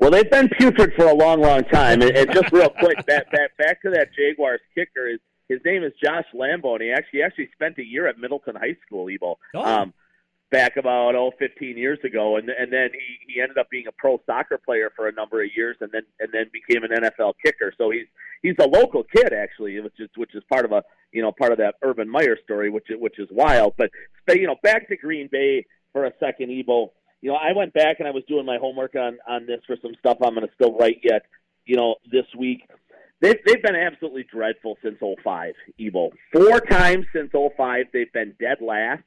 [0.00, 2.02] Well, they've been putrid for a long, long time.
[2.02, 5.08] And, and just real quick, back, back back to that Jaguars kicker.
[5.08, 8.18] His, his name is Josh Lambo, and he actually he actually spent a year at
[8.18, 9.38] Middleton High School, Ebo.
[9.54, 9.94] Um,
[10.54, 13.92] back about oh 15 years ago, and and then he he ended up being a
[13.92, 17.34] pro soccer player for a number of years, and then and then became an NFL
[17.44, 17.72] kicker.
[17.76, 18.06] So he's
[18.40, 21.50] he's a local kid actually, which is which is part of a you know part
[21.50, 23.74] of that Urban Meyer story, which which is wild.
[23.76, 23.90] But
[24.26, 26.92] but, you know back to Green Bay for a second, Ebo.
[27.20, 29.76] You know I went back and I was doing my homework on on this for
[29.82, 31.22] some stuff I'm going to still write yet.
[31.66, 32.62] You know this week.
[33.20, 36.10] They've, they've been absolutely dreadful since 05, Evo.
[36.30, 39.02] Four times since 05, they've been dead last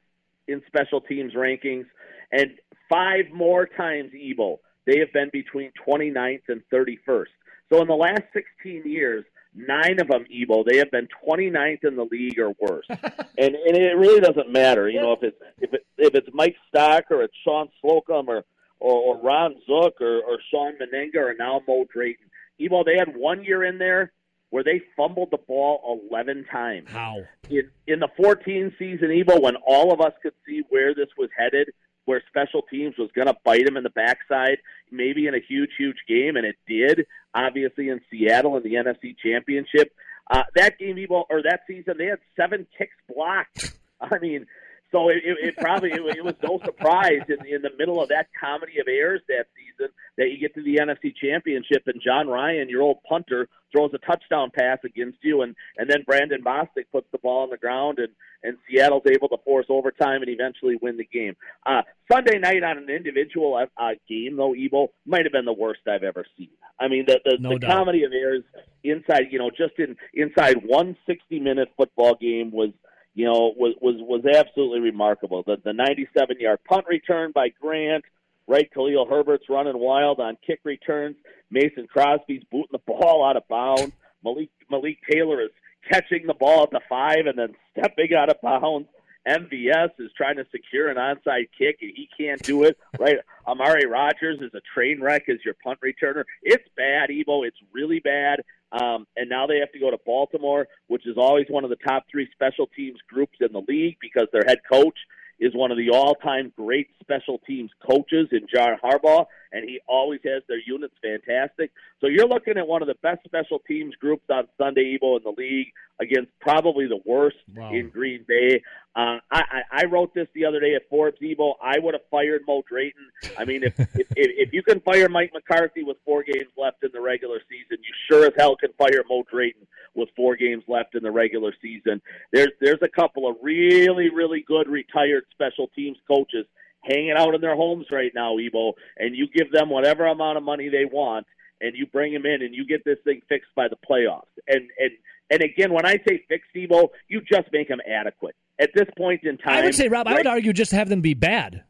[0.48, 1.86] in special teams rankings,
[2.32, 2.52] and
[2.88, 7.26] five more times, Evo, they have been between 29th and 31st.
[7.70, 11.96] So in the last 16 years, nine of them, Evo, they have been 29th in
[11.96, 12.86] the league or worse.
[12.90, 16.56] and and it really doesn't matter, you know, if it's if it, if it's Mike
[16.68, 18.44] Stock or it's Shawn Slocum or
[18.80, 22.26] or, or Ron Zook or, or Shawn Mennenga or now Mo Drayton.
[22.60, 24.12] Evo, they had one year in there
[24.50, 26.88] where they fumbled the ball 11 times.
[26.90, 27.22] How?
[27.50, 31.28] In, in the 14 season, Evo, when all of us could see where this was
[31.36, 31.68] headed,
[32.06, 34.58] where special teams was going to bite him in the backside,
[34.90, 39.14] maybe in a huge, huge game, and it did, obviously in Seattle in the NFC
[39.22, 39.92] Championship.
[40.30, 43.72] Uh, that game, Evo, or that season, they had seven kicks blocked.
[44.00, 44.46] I mean,
[44.90, 48.08] so it, it, it probably it, it was no surprise in, in the middle of
[48.08, 52.26] that comedy of errors that season that you get to the NFC Championship and Jon
[52.28, 56.86] Ryan, your old punter, throws a touchdown pass against you, and and then Brandon Bostick
[56.92, 58.08] puts the ball on the ground, and
[58.42, 61.36] and Seattle's able to force overtime and eventually win the game.
[61.66, 65.80] Uh, Sunday night on an individual uh, game, though, Evo might have been the worst
[65.88, 66.48] I've ever seen.
[66.80, 67.70] I mean, the the, No the doubt.
[67.70, 68.44] comedy of errors
[68.84, 72.70] inside, you know, just in inside one sixty minute football game was
[73.18, 75.42] you know, was was was absolutely remarkable.
[75.42, 78.04] The the 97 yard punt return by Grant,
[78.46, 78.72] right?
[78.72, 81.16] Khalil Herbert's running wild on kick returns.
[81.50, 83.92] Mason Crosby's booting the ball out of bounds.
[84.22, 85.50] Malik Malik Taylor is
[85.90, 88.86] catching the ball at the five and then stepping out of bounds.
[89.26, 92.78] MVS is trying to secure an onside kick and he can't do it.
[93.00, 93.16] Right?
[93.48, 96.24] Amari Rogers is a train wreck as your punt returner.
[96.42, 97.46] It's bad, Evo.
[97.46, 98.42] It's really bad.
[98.72, 101.76] Um, and now they have to go to Baltimore, which is always one of the
[101.76, 104.98] top three special teams groups in the league because their head coach
[105.40, 110.20] is one of the all-time great special teams coaches in John Harbaugh, and he always
[110.24, 111.70] has their units fantastic.
[112.00, 115.22] So you're looking at one of the best special teams groups on Sunday Evo in
[115.24, 115.68] the league
[116.00, 117.72] against probably the worst wow.
[117.72, 118.62] in Green Bay.
[118.94, 121.54] Uh, I, I, I wrote this the other day at Forbes Evo.
[121.62, 123.06] I would have fired Mo Drayton.
[123.38, 126.90] I mean, if, if, if you can fire Mike McCarthy with four games left in
[126.92, 129.66] the regular season, you sure as hell can fire Mo Drayton
[129.98, 132.00] with four games left in the regular season.
[132.32, 136.46] There's there's a couple of really really good retired special teams coaches
[136.84, 140.44] hanging out in their homes right now, Evo, and you give them whatever amount of
[140.44, 141.26] money they want,
[141.60, 144.22] and you bring them in, and you get this thing fixed by the playoffs.
[144.46, 144.90] And and
[145.30, 149.24] and again, when I say fixed, Evo, you just make them adequate at this point
[149.24, 149.58] in time.
[149.58, 151.64] I would say, Rob, right, I would argue just have them be bad.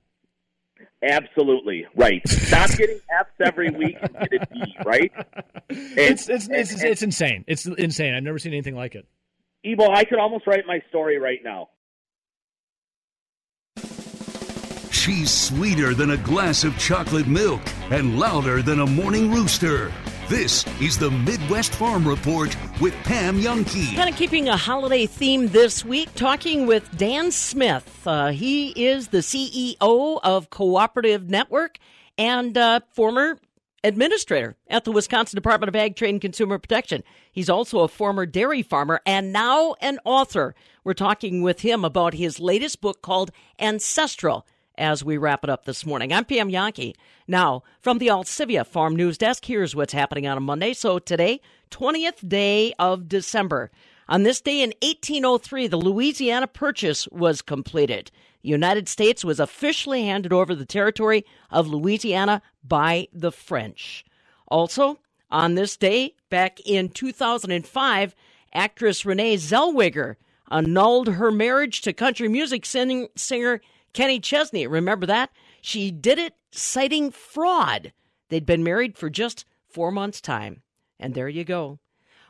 [1.03, 2.27] Absolutely right.
[2.29, 4.77] Stop getting F's every week and get a D.
[4.85, 5.13] Right?
[5.71, 7.45] And, it's it's, it's, and, it's insane.
[7.47, 8.15] It's insane.
[8.15, 9.07] I've never seen anything like it.
[9.67, 11.69] Evo, I could almost write my story right now.
[14.91, 17.61] She's sweeter than a glass of chocolate milk
[17.91, 19.93] and louder than a morning rooster.
[20.29, 23.97] This is the Midwest Farm Report with Pam Jahnke.
[23.97, 28.07] Kind of keeping a holiday theme this week, talking with Dan Smith.
[28.07, 31.79] Uh, he is the CEO of Cooperative Network
[32.19, 33.39] and uh, former
[33.83, 37.03] administrator at the Wisconsin Department of Ag, Trade, and Consumer Protection.
[37.33, 40.55] He's also a former dairy farmer and now an author.
[40.85, 44.47] We're talking with him about his latest book called Ancestral
[44.79, 46.13] as we wrap it up this morning.
[46.13, 46.95] I'm Pam Jahnke.
[47.27, 50.73] Now, from the Alcivia Farm News Desk, here's what's happening on a Monday.
[50.73, 53.71] So today, 20th day of December.
[54.09, 58.11] On this day in 1803, the Louisiana Purchase was completed.
[58.43, 64.05] The United States was officially handed over the territory of Louisiana by the French.
[64.47, 64.99] Also,
[65.31, 68.15] on this day, back in 2005,
[68.55, 70.17] actress Renee Zellweger
[70.51, 73.61] annulled her marriage to country music sing- singer
[73.93, 75.31] Kenny Chesney, remember that?
[75.61, 77.93] She did it citing fraud.
[78.29, 80.63] They'd been married for just four months' time.
[80.99, 81.79] And there you go.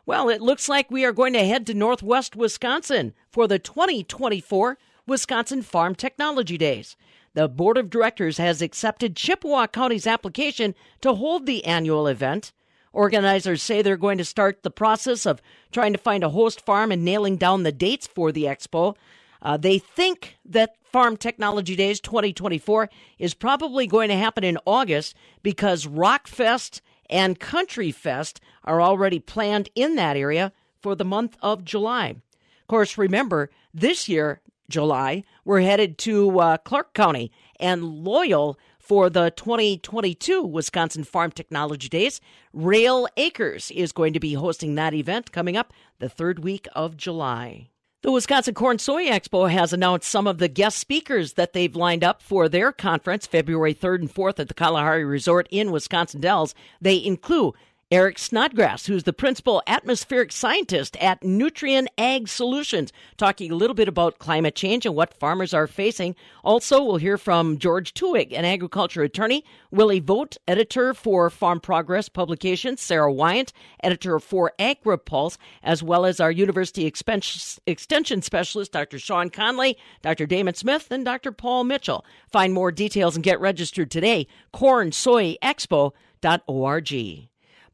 [0.06, 4.78] Well, it looks like we are going to head to Northwest Wisconsin for the 2024
[5.06, 6.96] Wisconsin Farm Technology Days.
[7.34, 12.52] The Board of Directors has accepted Chippewa County's application to hold the annual event.
[12.92, 16.90] Organizers say they're going to start the process of trying to find a host farm
[16.90, 18.96] and nailing down the dates for the expo.
[19.42, 25.14] Uh, they think that Farm Technology Days 2024 is probably going to happen in August
[25.42, 31.64] because Rockfest and Country Fest are already planned in that area for the month of
[31.64, 32.10] July.
[32.10, 39.10] Of course, remember, this year, July, we're headed to uh, Clark County and Loyal for
[39.10, 42.20] the 2022 Wisconsin Farm Technology Days.
[42.54, 46.96] Roehl Acres is going to be hosting that event coming up the third week of
[46.96, 47.68] July.
[48.08, 52.02] The Wisconsin Corn Soy Expo has announced some of the guest speakers that they've lined
[52.02, 56.54] up for their conference February 3rd and 4th at the Kalahari Resort in Wisconsin Dells.
[56.80, 57.52] They include
[57.90, 63.88] Eric Snodgrass, who's the principal atmospheric scientist at Nutrien Ag Solutions, talking a little bit
[63.88, 66.14] about climate change and what farmers are facing.
[66.44, 72.10] Also, we'll hear from George Tuig, an agriculture attorney, Willie Vogt, editor for Farm Progress
[72.10, 78.98] Publications, Sarah Wyant, editor for AgriPulse, as well as our university extension specialist, Dr.
[78.98, 80.26] Shawn Conley, Dr.
[80.26, 81.32] Damon Smith, and Dr.
[81.32, 82.04] Paul Mitchell.
[82.30, 87.28] Find more details and get registered today, cornsoyexpo.org.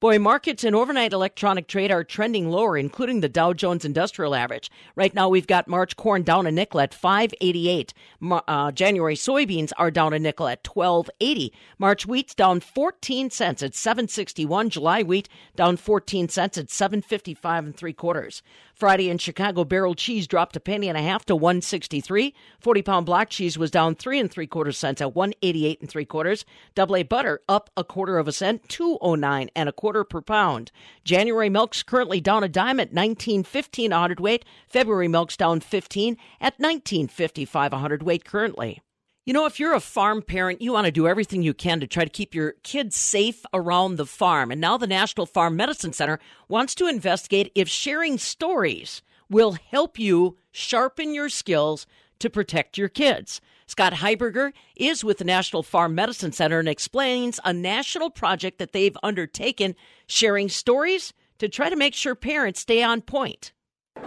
[0.04, 4.70] Boy, markets and overnight electronic trade are trending lower, including the Dow Jones Industrial Average.
[4.96, 7.94] Right now, we've got March corn down a nickel at 588.
[8.22, 11.54] Uh, January soybeans are down a nickel at 1280.
[11.78, 14.68] March wheat's down 14 cents at 761.
[14.68, 18.42] July wheat down 14 cents at 755 and three quarters.
[18.74, 22.34] Friday in Chicago, barrel cheese dropped a penny and a half to 163.
[22.60, 26.04] 40 pound block cheese was down three and three quarters cents at 188 and three
[26.04, 26.44] quarters.
[26.74, 30.72] Double A butter up a quarter of a cent, 209 and a quarter per pound.
[31.04, 34.44] January milk's currently down a dime at 19.15 a hundredweight.
[34.66, 38.80] February milk's down 15 at 19.55 a hundredweight currently.
[39.26, 41.86] You know, if you're a farm parent, you want to do everything you can to
[41.86, 44.50] try to keep your kids safe around the farm.
[44.50, 49.98] And now the National Farm Medicine Center wants to investigate if sharing stories will help
[49.98, 51.86] you sharpen your skills
[52.18, 53.40] to protect your kids.
[53.66, 58.72] Scott Heiberger is with the National Farm Medicine Center and explains a national project that
[58.72, 59.74] they've undertaken
[60.06, 63.52] sharing stories to try to make sure parents stay on point.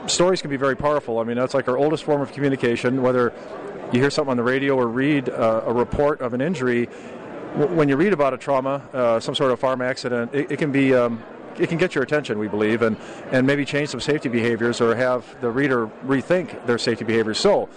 [0.06, 1.20] Stories can be very powerful.
[1.20, 3.34] I mean, that's like our oldest form of communication, whether
[3.92, 6.86] you hear something on the radio or read uh, a report of an injury.
[7.56, 10.72] When you read about a trauma, uh, some sort of farm accident, it, it can
[10.72, 11.24] be um,
[11.60, 12.98] it can get your attention, we believe, and,
[13.32, 17.40] and maybe change some safety behaviors or have the reader rethink their safety behaviors.
[17.40, 17.70] So,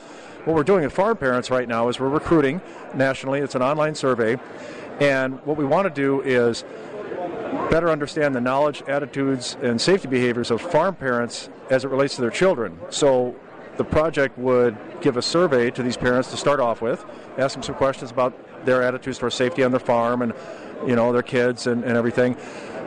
[0.45, 2.61] what we're doing with farm parents right now is we're recruiting
[2.95, 3.41] nationally.
[3.41, 4.39] It's an online survey,
[5.01, 6.65] and what we want to do is
[7.71, 12.21] better understand the knowledge, attitudes, and safety behaviors of farm parents as it relates to
[12.21, 12.79] their children.
[12.91, 13.35] So,
[13.77, 17.05] the project would give a survey to these parents to start off with,
[17.39, 18.35] ask them some questions about
[18.67, 20.35] their attitudes towards safety on their farm and
[20.87, 22.37] you know their kids and, and everything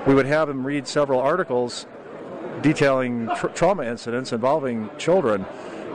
[0.05, 1.85] we would have them read several articles
[2.61, 5.45] detailing tra- trauma incidents involving children,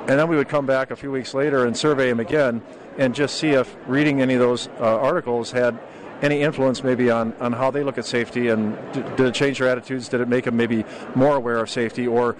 [0.08, 2.62] and then we would come back a few weeks later and survey them again
[2.96, 5.78] and just see if reading any of those uh, articles had
[6.22, 9.68] any influence maybe on, on how they look at safety and did it change their
[9.68, 10.08] attitudes?
[10.08, 10.84] Did it make them maybe
[11.14, 12.08] more aware of safety?
[12.08, 12.36] Or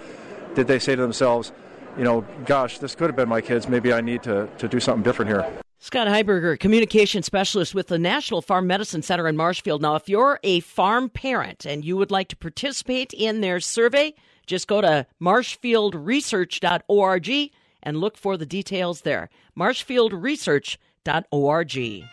[0.55, 1.53] did they say to themselves,
[1.95, 3.69] you know, gosh, this could have been my kids.
[3.69, 5.47] Maybe I need to, to do something different here.
[5.81, 9.81] Scott Heiberger, communication specialist with the National Farm Medicine Center in Marshfield.
[9.81, 14.13] Now, if you're a farm parent and you would like to participate in their survey,
[14.45, 17.51] just go to marshfieldresearch.org
[17.83, 19.29] and look for the details there.
[19.57, 22.03] marshfieldresearch.org.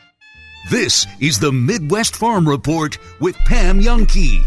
[0.68, 4.44] This is the Midwest Farm Report with Pam Jahnke.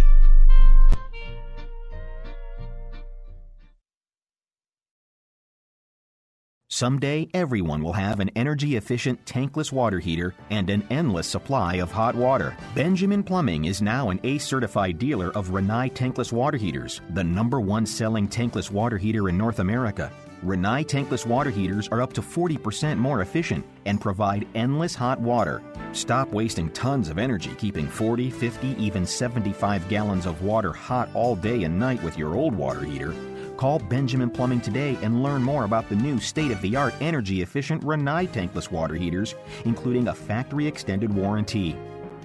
[6.72, 11.92] Someday, everyone will have an energy efficient tankless water heater and an endless supply of
[11.92, 12.56] hot water.
[12.76, 17.60] Benjamin Plumbing is now an ACE certified dealer of Rinnai tankless water heaters, the number
[17.60, 20.12] one selling tankless water heater in North America.
[20.44, 25.62] Rinnai tankless water heaters are up to 40% more efficient and provide endless hot water.
[25.92, 31.36] Stop wasting tons of energy keeping 40, 50, even 75 gallons of water hot all
[31.36, 33.14] day and night with your old water heater.
[33.58, 37.42] Call Benjamin Plumbing today and learn more about the new state of the art energy
[37.42, 39.36] efficient Rinnai tankless water heaters,
[39.66, 41.76] including a factory extended warranty.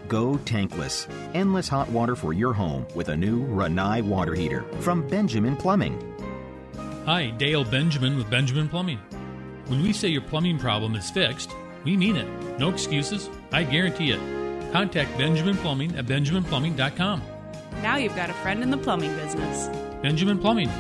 [0.06, 1.08] Go tankless.
[1.34, 6.13] Endless hot water for your home with a new Rinnai water heater from Benjamin Plumbing.
[7.06, 8.98] Hi, Dale Benjamin with Benjamin Plumbing.
[9.66, 12.58] When we say your plumbing problem is fixed, we mean it.
[12.58, 13.28] No excuses.
[13.52, 14.72] I guarantee it.
[14.72, 17.22] Contact Benjamin Plumbing at benjaminplumbing.com.
[17.82, 19.68] Now you've got a friend in the plumbing business.
[20.00, 20.70] Benjamin Plumbing.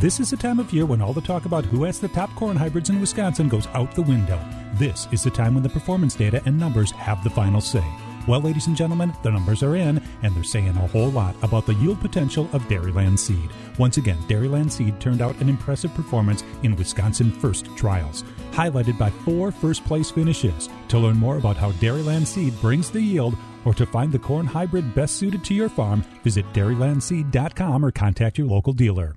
[0.00, 2.28] This is the time of year when all the talk about who has the top
[2.36, 4.38] corn hybrids in Wisconsin goes out the window.
[4.74, 7.84] This is the time when the performance data and numbers have the final say.
[8.28, 11.64] Well, ladies and gentlemen, the numbers are in, and they're saying a whole lot about
[11.64, 13.48] the yield potential of Dairyland Seed.
[13.78, 19.08] Once again, Dairyland Seed turned out an impressive performance in Wisconsin First Trials, highlighted by
[19.08, 20.68] four first place finishes.
[20.88, 24.44] To learn more about how Dairyland Seed brings the yield, or to find the corn
[24.44, 29.16] hybrid best suited to your farm, visit dairylandseed.com or contact your local dealer.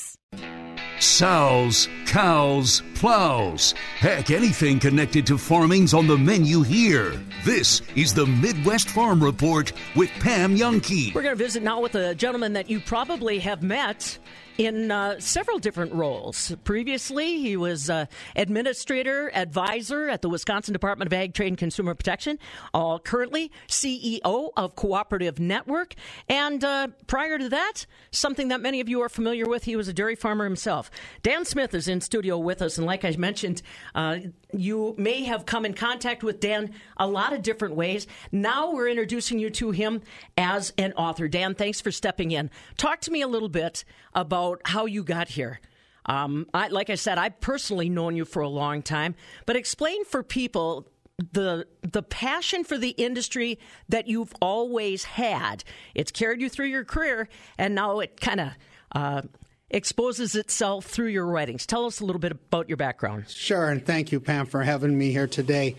[0.99, 3.73] Sows, cows, plows.
[3.97, 7.19] Heck, anything connected to farming's on the menu here.
[7.43, 11.13] This is the Midwest Farm Report with Pam Jahnke.
[11.15, 14.19] We're going to visit now with a gentleman that you probably have met
[14.57, 16.53] in uh, several different roles.
[16.63, 21.95] Previously, he was uh, administrator advisor at the Wisconsin Department of Ag, Trade, and Consumer
[21.95, 22.37] Protection.
[22.73, 25.95] Uh, currently, CEO of Cooperative Network.
[26.27, 29.87] And uh, prior to that, something that many of you are familiar with, he was
[29.87, 30.91] a dairy farmer himself.
[31.23, 32.77] Dan Smith is in studio with us.
[32.77, 33.61] And like I mentioned,
[33.95, 34.19] uh,
[34.51, 38.07] you may have come in contact with Dan a lot of different ways.
[38.31, 40.01] Now we're introducing you to him
[40.37, 41.27] as an author.
[41.27, 42.49] Dan, thanks for stepping in.
[42.77, 43.83] Talk to me a little bit
[44.13, 45.59] about how you got here.
[46.05, 49.15] Um, I, like I said, I've personally known you for a long time,
[49.45, 50.87] but explain for people
[51.33, 55.63] the the passion for the industry that you've always had.
[55.93, 58.49] It's carried you through your career, and now it kind of
[58.93, 59.21] uh,
[59.69, 61.65] exposes itself through your writings.
[61.65, 63.29] Tell us a little bit about your background.
[63.29, 65.75] Sure, and thank you, Pam, for having me here today.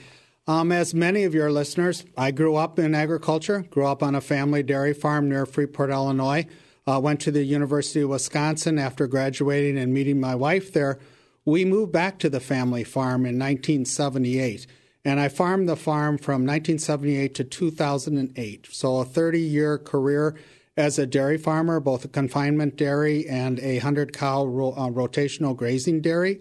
[0.46, 4.20] Um, as many of your listeners, I grew up in agriculture, grew up on a
[4.20, 6.46] family dairy farm near Freeport, Illinois.
[6.86, 10.98] Uh, went to the University of Wisconsin after graduating and meeting my wife there.
[11.44, 14.66] We moved back to the family farm in 1978.
[15.04, 18.68] And I farmed the farm from 1978 to 2008.
[18.70, 20.36] So a 30 year career
[20.76, 25.56] as a dairy farmer, both a confinement dairy and a 100 cow ro- uh, rotational
[25.56, 26.40] grazing dairy.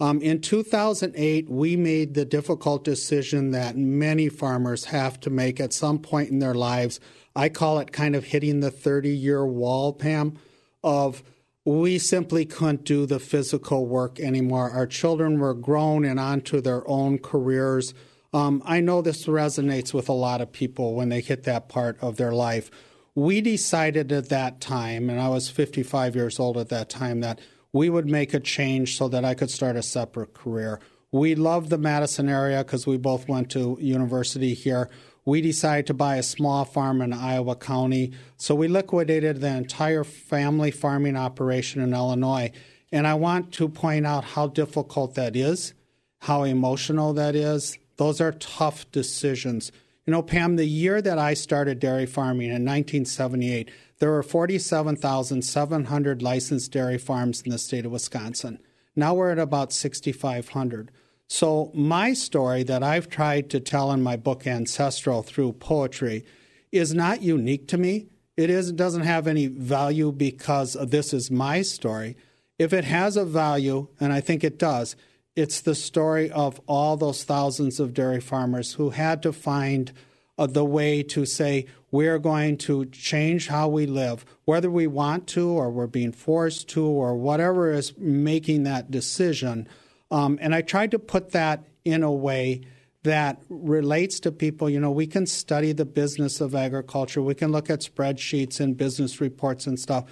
[0.00, 5.72] Um, in 2008, we made the difficult decision that many farmers have to make at
[5.72, 7.00] some point in their lives.
[7.38, 10.36] I call it kind of hitting the 30 year wall, Pam,
[10.82, 11.22] of
[11.64, 14.72] we simply couldn't do the physical work anymore.
[14.72, 17.94] Our children were grown and onto their own careers.
[18.32, 21.96] Um, I know this resonates with a lot of people when they hit that part
[22.00, 22.72] of their life.
[23.14, 27.38] We decided at that time, and I was 55 years old at that time, that
[27.72, 30.80] we would make a change so that I could start a separate career.
[31.12, 34.90] We love the Madison area because we both went to university here.
[35.28, 38.12] We decided to buy a small farm in Iowa County.
[38.38, 42.50] So we liquidated the entire family farming operation in Illinois.
[42.90, 45.74] And I want to point out how difficult that is,
[46.20, 47.76] how emotional that is.
[47.98, 49.70] Those are tough decisions.
[50.06, 56.22] You know, Pam, the year that I started dairy farming in 1978, there were 47,700
[56.22, 58.60] licensed dairy farms in the state of Wisconsin.
[58.96, 60.90] Now we're at about 6,500.
[61.30, 66.24] So, my story that I've tried to tell in my book Ancestral through poetry
[66.72, 68.06] is not unique to me.
[68.38, 72.16] It is, doesn't have any value because this is my story.
[72.58, 74.96] If it has a value, and I think it does,
[75.36, 79.92] it's the story of all those thousands of dairy farmers who had to find
[80.38, 85.26] uh, the way to say, we're going to change how we live, whether we want
[85.26, 89.68] to or we're being forced to or whatever is making that decision.
[90.10, 92.62] Um, and I tried to put that in a way
[93.02, 94.68] that relates to people.
[94.68, 98.76] You know, we can study the business of agriculture, we can look at spreadsheets and
[98.76, 100.04] business reports and stuff,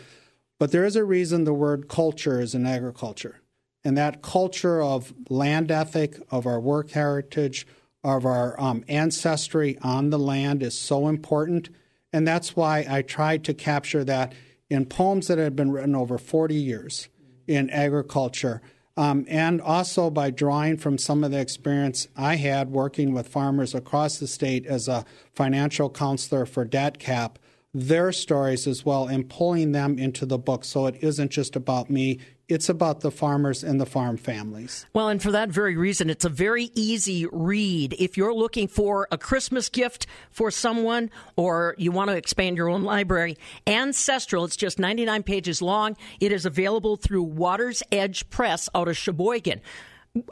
[0.59, 3.41] but there is a reason the word culture is in agriculture.
[3.85, 7.67] And that culture of land ethic, of our work heritage,
[8.03, 11.69] of our um, ancestry on the land is so important.
[12.13, 14.33] And that's why I tried to capture that
[14.71, 17.09] in poems that had been written over 40 years
[17.47, 18.61] in agriculture
[18.97, 23.75] um, and also by drawing from some of the experience I had working with farmers
[23.75, 27.37] across the state as a financial counselor for DATCP,
[27.75, 30.65] their stories as well, and pulling them into the book.
[30.65, 32.19] So it isn't just about me,
[32.49, 34.87] it's about the farmers and the farm families.
[34.93, 37.95] Well, and for that very reason, it's a very easy read.
[37.99, 42.69] If you're looking for a Christmas gift for someone or you want to expand your
[42.69, 43.37] own library,
[43.67, 45.97] Ancestral, it's just 99 pages long.
[46.21, 49.61] It is available through Water's Edge Press out of Sheboygan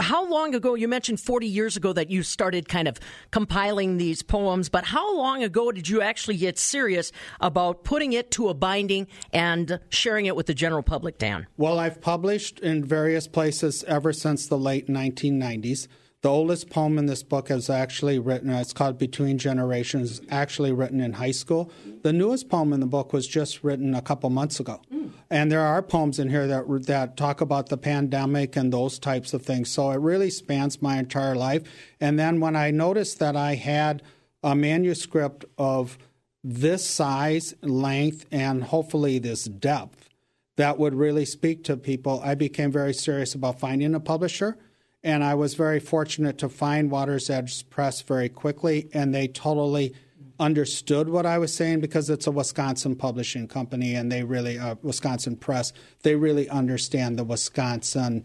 [0.01, 2.99] how long ago you mentioned 40 years ago that you started kind of
[3.31, 8.31] compiling these poems but how long ago did you actually get serious about putting it
[8.33, 11.47] to a binding and sharing it with the general public dan?
[11.57, 15.89] Well i've published in various places ever since the late 1990s
[16.25, 20.99] the oldest poem in this book is actually written, it's called Between Generations, actually written
[20.99, 21.71] in high school.
[22.01, 24.81] The newest poem in the book was just written a couple months ago.
[24.91, 25.11] Mm.
[25.29, 29.35] And there are poems in here that, that talk about the pandemic and those types
[29.35, 29.69] of things.
[29.69, 31.63] So it really spans my entire life.
[32.01, 34.03] And then when I noticed that I had
[34.43, 35.99] a manuscript of
[36.43, 40.09] this size, length, and hopefully this depth
[40.57, 44.57] that would really speak to people, I became very serious about finding a publisher
[45.05, 49.95] and I was very fortunate to find Water's Edge Press very quickly, and they totally
[50.41, 54.75] understood what I was saying because it's a Wisconsin publishing company and they really, uh,
[54.83, 58.25] Wisconsin Press, they really understand the Wisconsin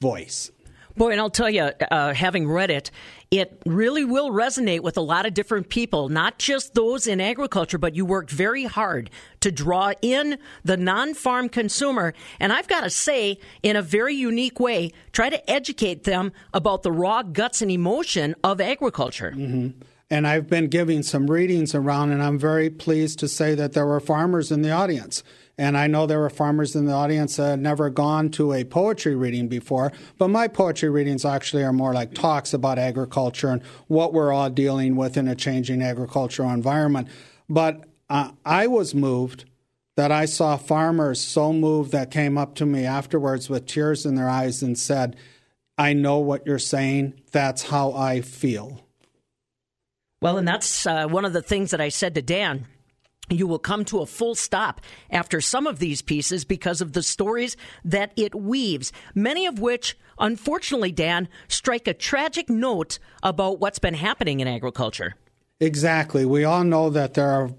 [0.00, 0.50] voice.
[0.96, 2.90] Boy, and I'll tell you, uh, having read it,
[3.30, 7.78] it really will resonate with a lot of different people, not just those in agriculture,
[7.78, 12.12] but you worked very hard to draw in the non farm consumer.
[12.38, 16.82] And I've got to say, in a very unique way, try to educate them about
[16.82, 19.32] the raw guts and emotion of agriculture.
[19.34, 19.80] Mm-hmm.
[20.10, 23.86] And I've been giving some readings around, and I'm very pleased to say that there
[23.86, 25.24] were farmers in the audience.
[25.58, 28.64] And I know there were farmers in the audience that had never gone to a
[28.64, 33.62] poetry reading before, but my poetry readings actually are more like talks about agriculture and
[33.86, 37.08] what we're all dealing with in a changing agricultural environment.
[37.48, 39.44] But uh, I was moved
[39.96, 44.14] that I saw farmers so moved that came up to me afterwards with tears in
[44.14, 45.16] their eyes and said,
[45.76, 47.20] I know what you're saying.
[47.30, 48.86] That's how I feel.
[50.22, 52.66] Well, and that's uh, one of the things that I said to Dan
[53.32, 54.80] you will come to a full stop
[55.10, 59.96] after some of these pieces because of the stories that it weaves, many of which,
[60.18, 65.14] unfortunately, Dan, strike a tragic note about what's been happening in agriculture.
[65.60, 66.24] Exactly.
[66.24, 67.50] We all know that there are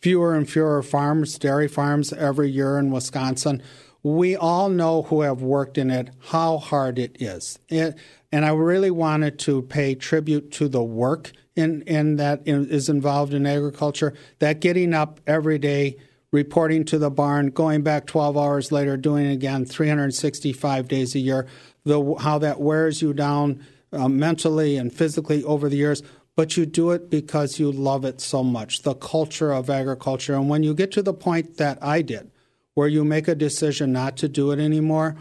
[0.00, 3.62] fewer and fewer farms, dairy farms every year in Wisconsin.
[4.06, 7.58] We all know who have worked in it how hard it is.
[7.68, 7.98] It,
[8.30, 13.34] and I really wanted to pay tribute to the work in, in that is involved
[13.34, 15.96] in agriculture, that getting up every day,
[16.30, 21.18] reporting to the barn, going back 12 hours later, doing it again 365 days a
[21.18, 21.48] year,
[21.82, 26.04] the, how that wears you down uh, mentally and physically over the years,
[26.36, 30.34] but you do it because you love it so much, the culture of agriculture.
[30.34, 32.30] And when you get to the point that I did,
[32.76, 35.16] where you make a decision not to do it anymore,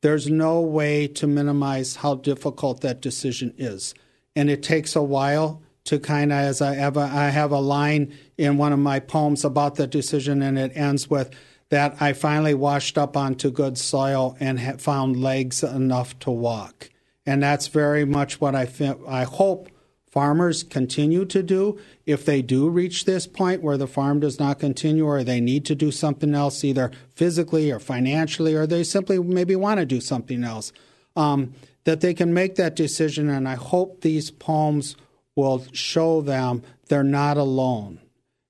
[0.00, 3.94] there's no way to minimize how difficult that decision is.
[4.36, 7.58] And it takes a while to kind of, as I have, a, I have a
[7.58, 11.34] line in one of my poems about the decision, and it ends with
[11.70, 16.90] that I finally washed up onto good soil and found legs enough to walk.
[17.26, 18.68] And that's very much what I,
[19.08, 19.68] I hope
[20.10, 21.78] farmers continue to do.
[22.04, 25.64] If they do reach this point where the farm does not continue or they need
[25.66, 30.00] to do something else, either physically or financially, or they simply maybe want to do
[30.00, 30.72] something else,
[31.16, 31.54] um,
[31.84, 33.28] that they can make that decision.
[33.28, 34.96] And I hope these poems
[35.36, 38.00] will show them they're not alone.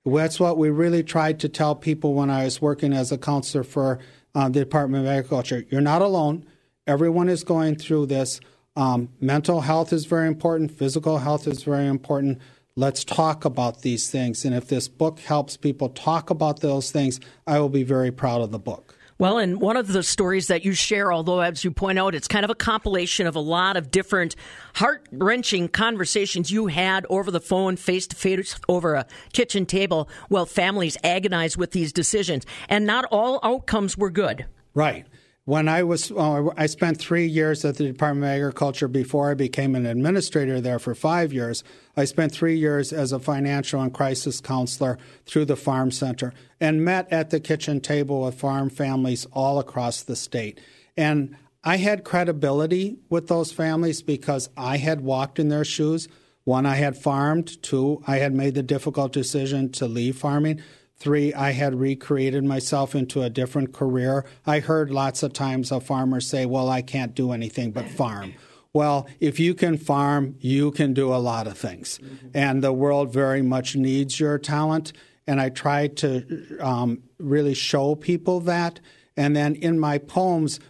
[0.05, 3.65] That's what we really tried to tell people when I was working as a counselor
[3.65, 3.99] for
[4.35, 5.65] uh, the Department of Agriculture.
[5.69, 6.47] You're not alone.
[6.87, 8.41] Everyone is going through this.
[8.81, 12.39] Um, mental health is very important, physical health is very important.
[12.77, 14.47] Let's talk about these things.
[14.47, 18.41] And if this book helps people talk about those things, I will be very proud
[18.41, 18.97] of the book.
[19.19, 22.27] Well, and one of the stories that you share, although as you point out, it's
[22.27, 24.35] kind of a compilation of a lot of different
[24.77, 29.05] heart wrenching conversations you had over the phone, face to face, over a
[29.35, 32.47] kitchen table, while families agonize with these decisions.
[32.71, 34.47] And not all outcomes were good.
[34.73, 35.05] Right.
[35.47, 39.35] When I was, uh, I spent three years at the Department of Agriculture before I
[39.35, 41.65] became an administrator there for five years.
[41.97, 46.85] I spent three years as a financial and crisis counselor through the Farm Center and
[46.85, 50.61] met at the kitchen table with farm families all across the state.
[50.97, 56.07] And I had credibility with those families because I had walked in their shoes.
[56.45, 57.63] One, I had farmed.
[57.63, 60.63] Two, I had made the difficult decision to leave farming.
[61.01, 64.27] Three, I had recreated myself into a different career.
[64.47, 68.35] I heard lots of times of farmers say, Well, I can't do anything but farm.
[68.75, 71.99] Well, if you can farm, you can do a lot of things.
[71.99, 72.29] Mm-hmm.
[72.35, 74.93] And the world very much needs your talent.
[75.27, 78.79] And I tried to um, really show people that.
[79.17, 80.61] And then in my poems,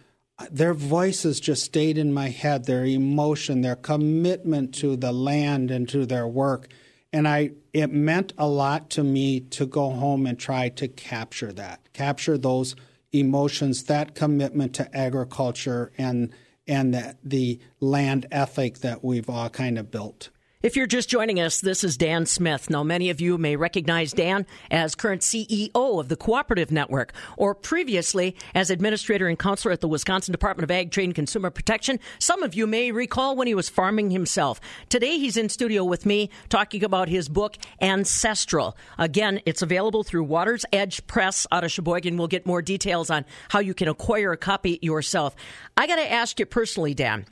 [0.51, 5.89] their voices just stayed in my head, their emotion, their commitment to the land and
[5.89, 6.68] to their work
[7.12, 11.53] and I it meant a lot to me to go home and try to capture
[11.53, 12.75] that, capture those
[13.12, 16.33] emotions, that commitment to agriculture and
[16.66, 20.31] and the, the land ethic that we've all kind of built.
[20.62, 22.68] If you're just joining us, this is Dan Smith.
[22.68, 27.54] Now, many of you may recognize Dan as current CEO of the Cooperative Network, or
[27.54, 31.98] previously as administrator and counselor at the Wisconsin Department of Ag, Trade, and Consumer Protection.
[32.18, 34.61] Some of you may recall when he was farming himself.
[34.90, 38.76] Today, he's in studio with me talking about his book, Ancestral.
[38.98, 42.18] Again, it's available through Water's Edge Press out of Sheboygan.
[42.18, 45.34] We'll get more details on how you can acquire a copy yourself.
[45.78, 47.24] I got to ask you personally, Dan.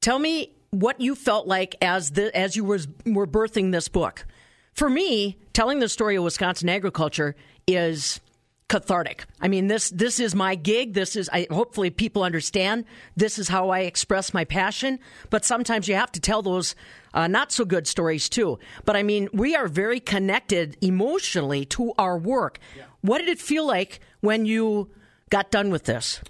[0.00, 4.26] Tell me what you felt like as the as you was, were birthing this book.
[4.72, 8.20] For me, telling the story of Wisconsin agriculture is
[8.68, 9.24] cathartic.
[9.40, 10.94] I mean, this this is my gig.
[10.94, 12.86] This is I, hopefully people understand.
[13.16, 14.98] This is how I express my passion.
[15.30, 16.74] But sometimes you have to tell those
[17.12, 18.58] uh, not so good stories too.
[18.84, 22.58] But I mean, we are very connected emotionally to our work.
[22.76, 22.84] Yeah.
[23.02, 24.90] What did it feel like when you
[25.30, 26.20] got done with this?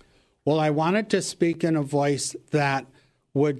[0.44, 2.84] Well, I wanted to speak in a voice that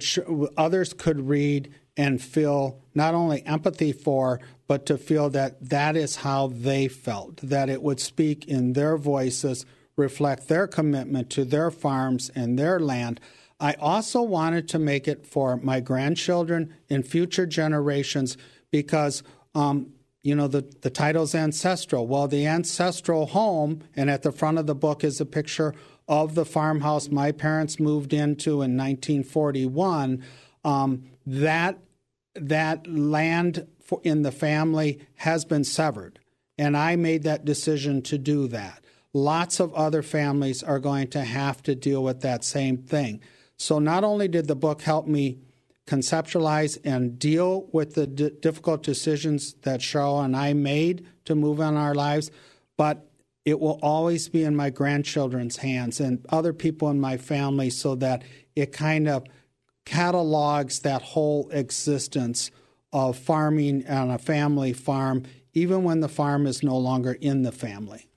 [0.01, 0.19] sh-
[0.57, 6.17] others could read and feel not only empathy for, but to feel that that is
[6.17, 9.65] how they felt, that it would speak in their voices,
[9.95, 13.19] reflect their commitment to their farms and their land.
[13.59, 18.37] I also wanted to make it for my grandchildren and future generations
[18.71, 19.23] because,
[19.53, 22.07] um, you know, the, the title's ancestral.
[22.07, 25.73] Well, the ancestral home, and at the front of the book is a picture
[26.07, 30.23] of the farmhouse my parents moved into in 1941,
[30.63, 31.79] um, that
[32.35, 36.19] that land for, in the family has been severed,
[36.57, 38.83] and I made that decision to do that.
[39.13, 43.21] Lots of other families are going to have to deal with that same thing.
[43.57, 45.39] So not only did the book help me
[45.87, 51.61] conceptualize and deal with the d- difficult decisions that Cheryl and I made to move
[51.61, 52.31] on our lives,
[52.75, 53.04] but
[53.45, 57.95] it will always be in my grandchildren's hands and other people in my family so
[57.95, 58.23] that
[58.55, 59.23] it kind of
[59.85, 62.49] catalogs that whole existence
[62.91, 65.23] of farming on a family farm
[65.53, 68.07] even when the farm is no longer in the family.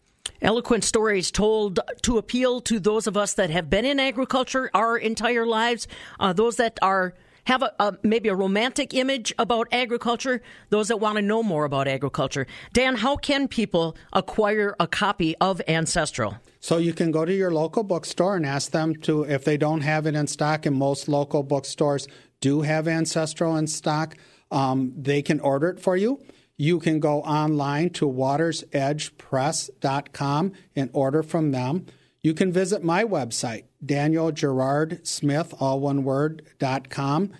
[0.41, 4.97] Eloquent stories told to appeal to those of us that have been in agriculture our
[4.97, 5.89] entire lives,
[6.21, 7.15] uh, those that are
[7.49, 11.65] have a, a, maybe a romantic image about agriculture, those that want to know more
[11.65, 12.47] about agriculture.
[12.75, 16.37] Dan, how can people acquire a copy of Ancestral?
[16.61, 19.81] So you can go to your local bookstore and ask them to if they don't
[19.81, 22.07] have it in stock, and most local bookstores
[22.41, 24.15] do have Ancestral in stock.
[24.51, 26.21] Um, they can order it for you.
[26.59, 31.87] You can go online to watersedgepress.com and order from them.
[32.29, 37.31] You can visit my website, Daniel Gerard Smith, all one word, dot com,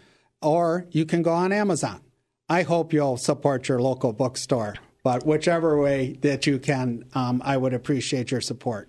[0.41, 2.01] or you can go on Amazon.
[2.49, 7.59] I hope you'll support your local bookstore, but whichever way that you can, um, I
[7.59, 8.89] would appreciate your support.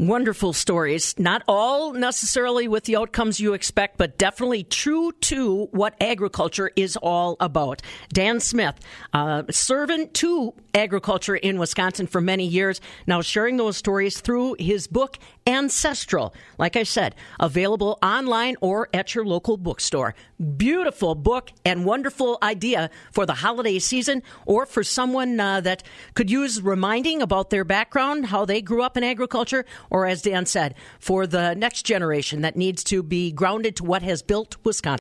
[0.00, 1.18] Wonderful stories.
[1.18, 6.96] Not all necessarily with the outcomes you expect, but definitely true to what agriculture is
[6.96, 7.82] all about.
[8.12, 8.78] Dan Smith,
[9.12, 14.86] uh, servant to agriculture in Wisconsin for many years, now sharing those stories through his
[14.86, 15.18] book,
[15.48, 16.32] Ancestral.
[16.58, 20.14] Like I said, available online or at your local bookstore.
[20.56, 25.82] Beautiful book and wonderful idea for the holiday season or for someone uh, that
[26.14, 30.46] could use reminding about their background, how they grew up in agriculture or as Dan
[30.46, 34.96] said, for the next generation that needs to be grounded to what has built Wisconsin.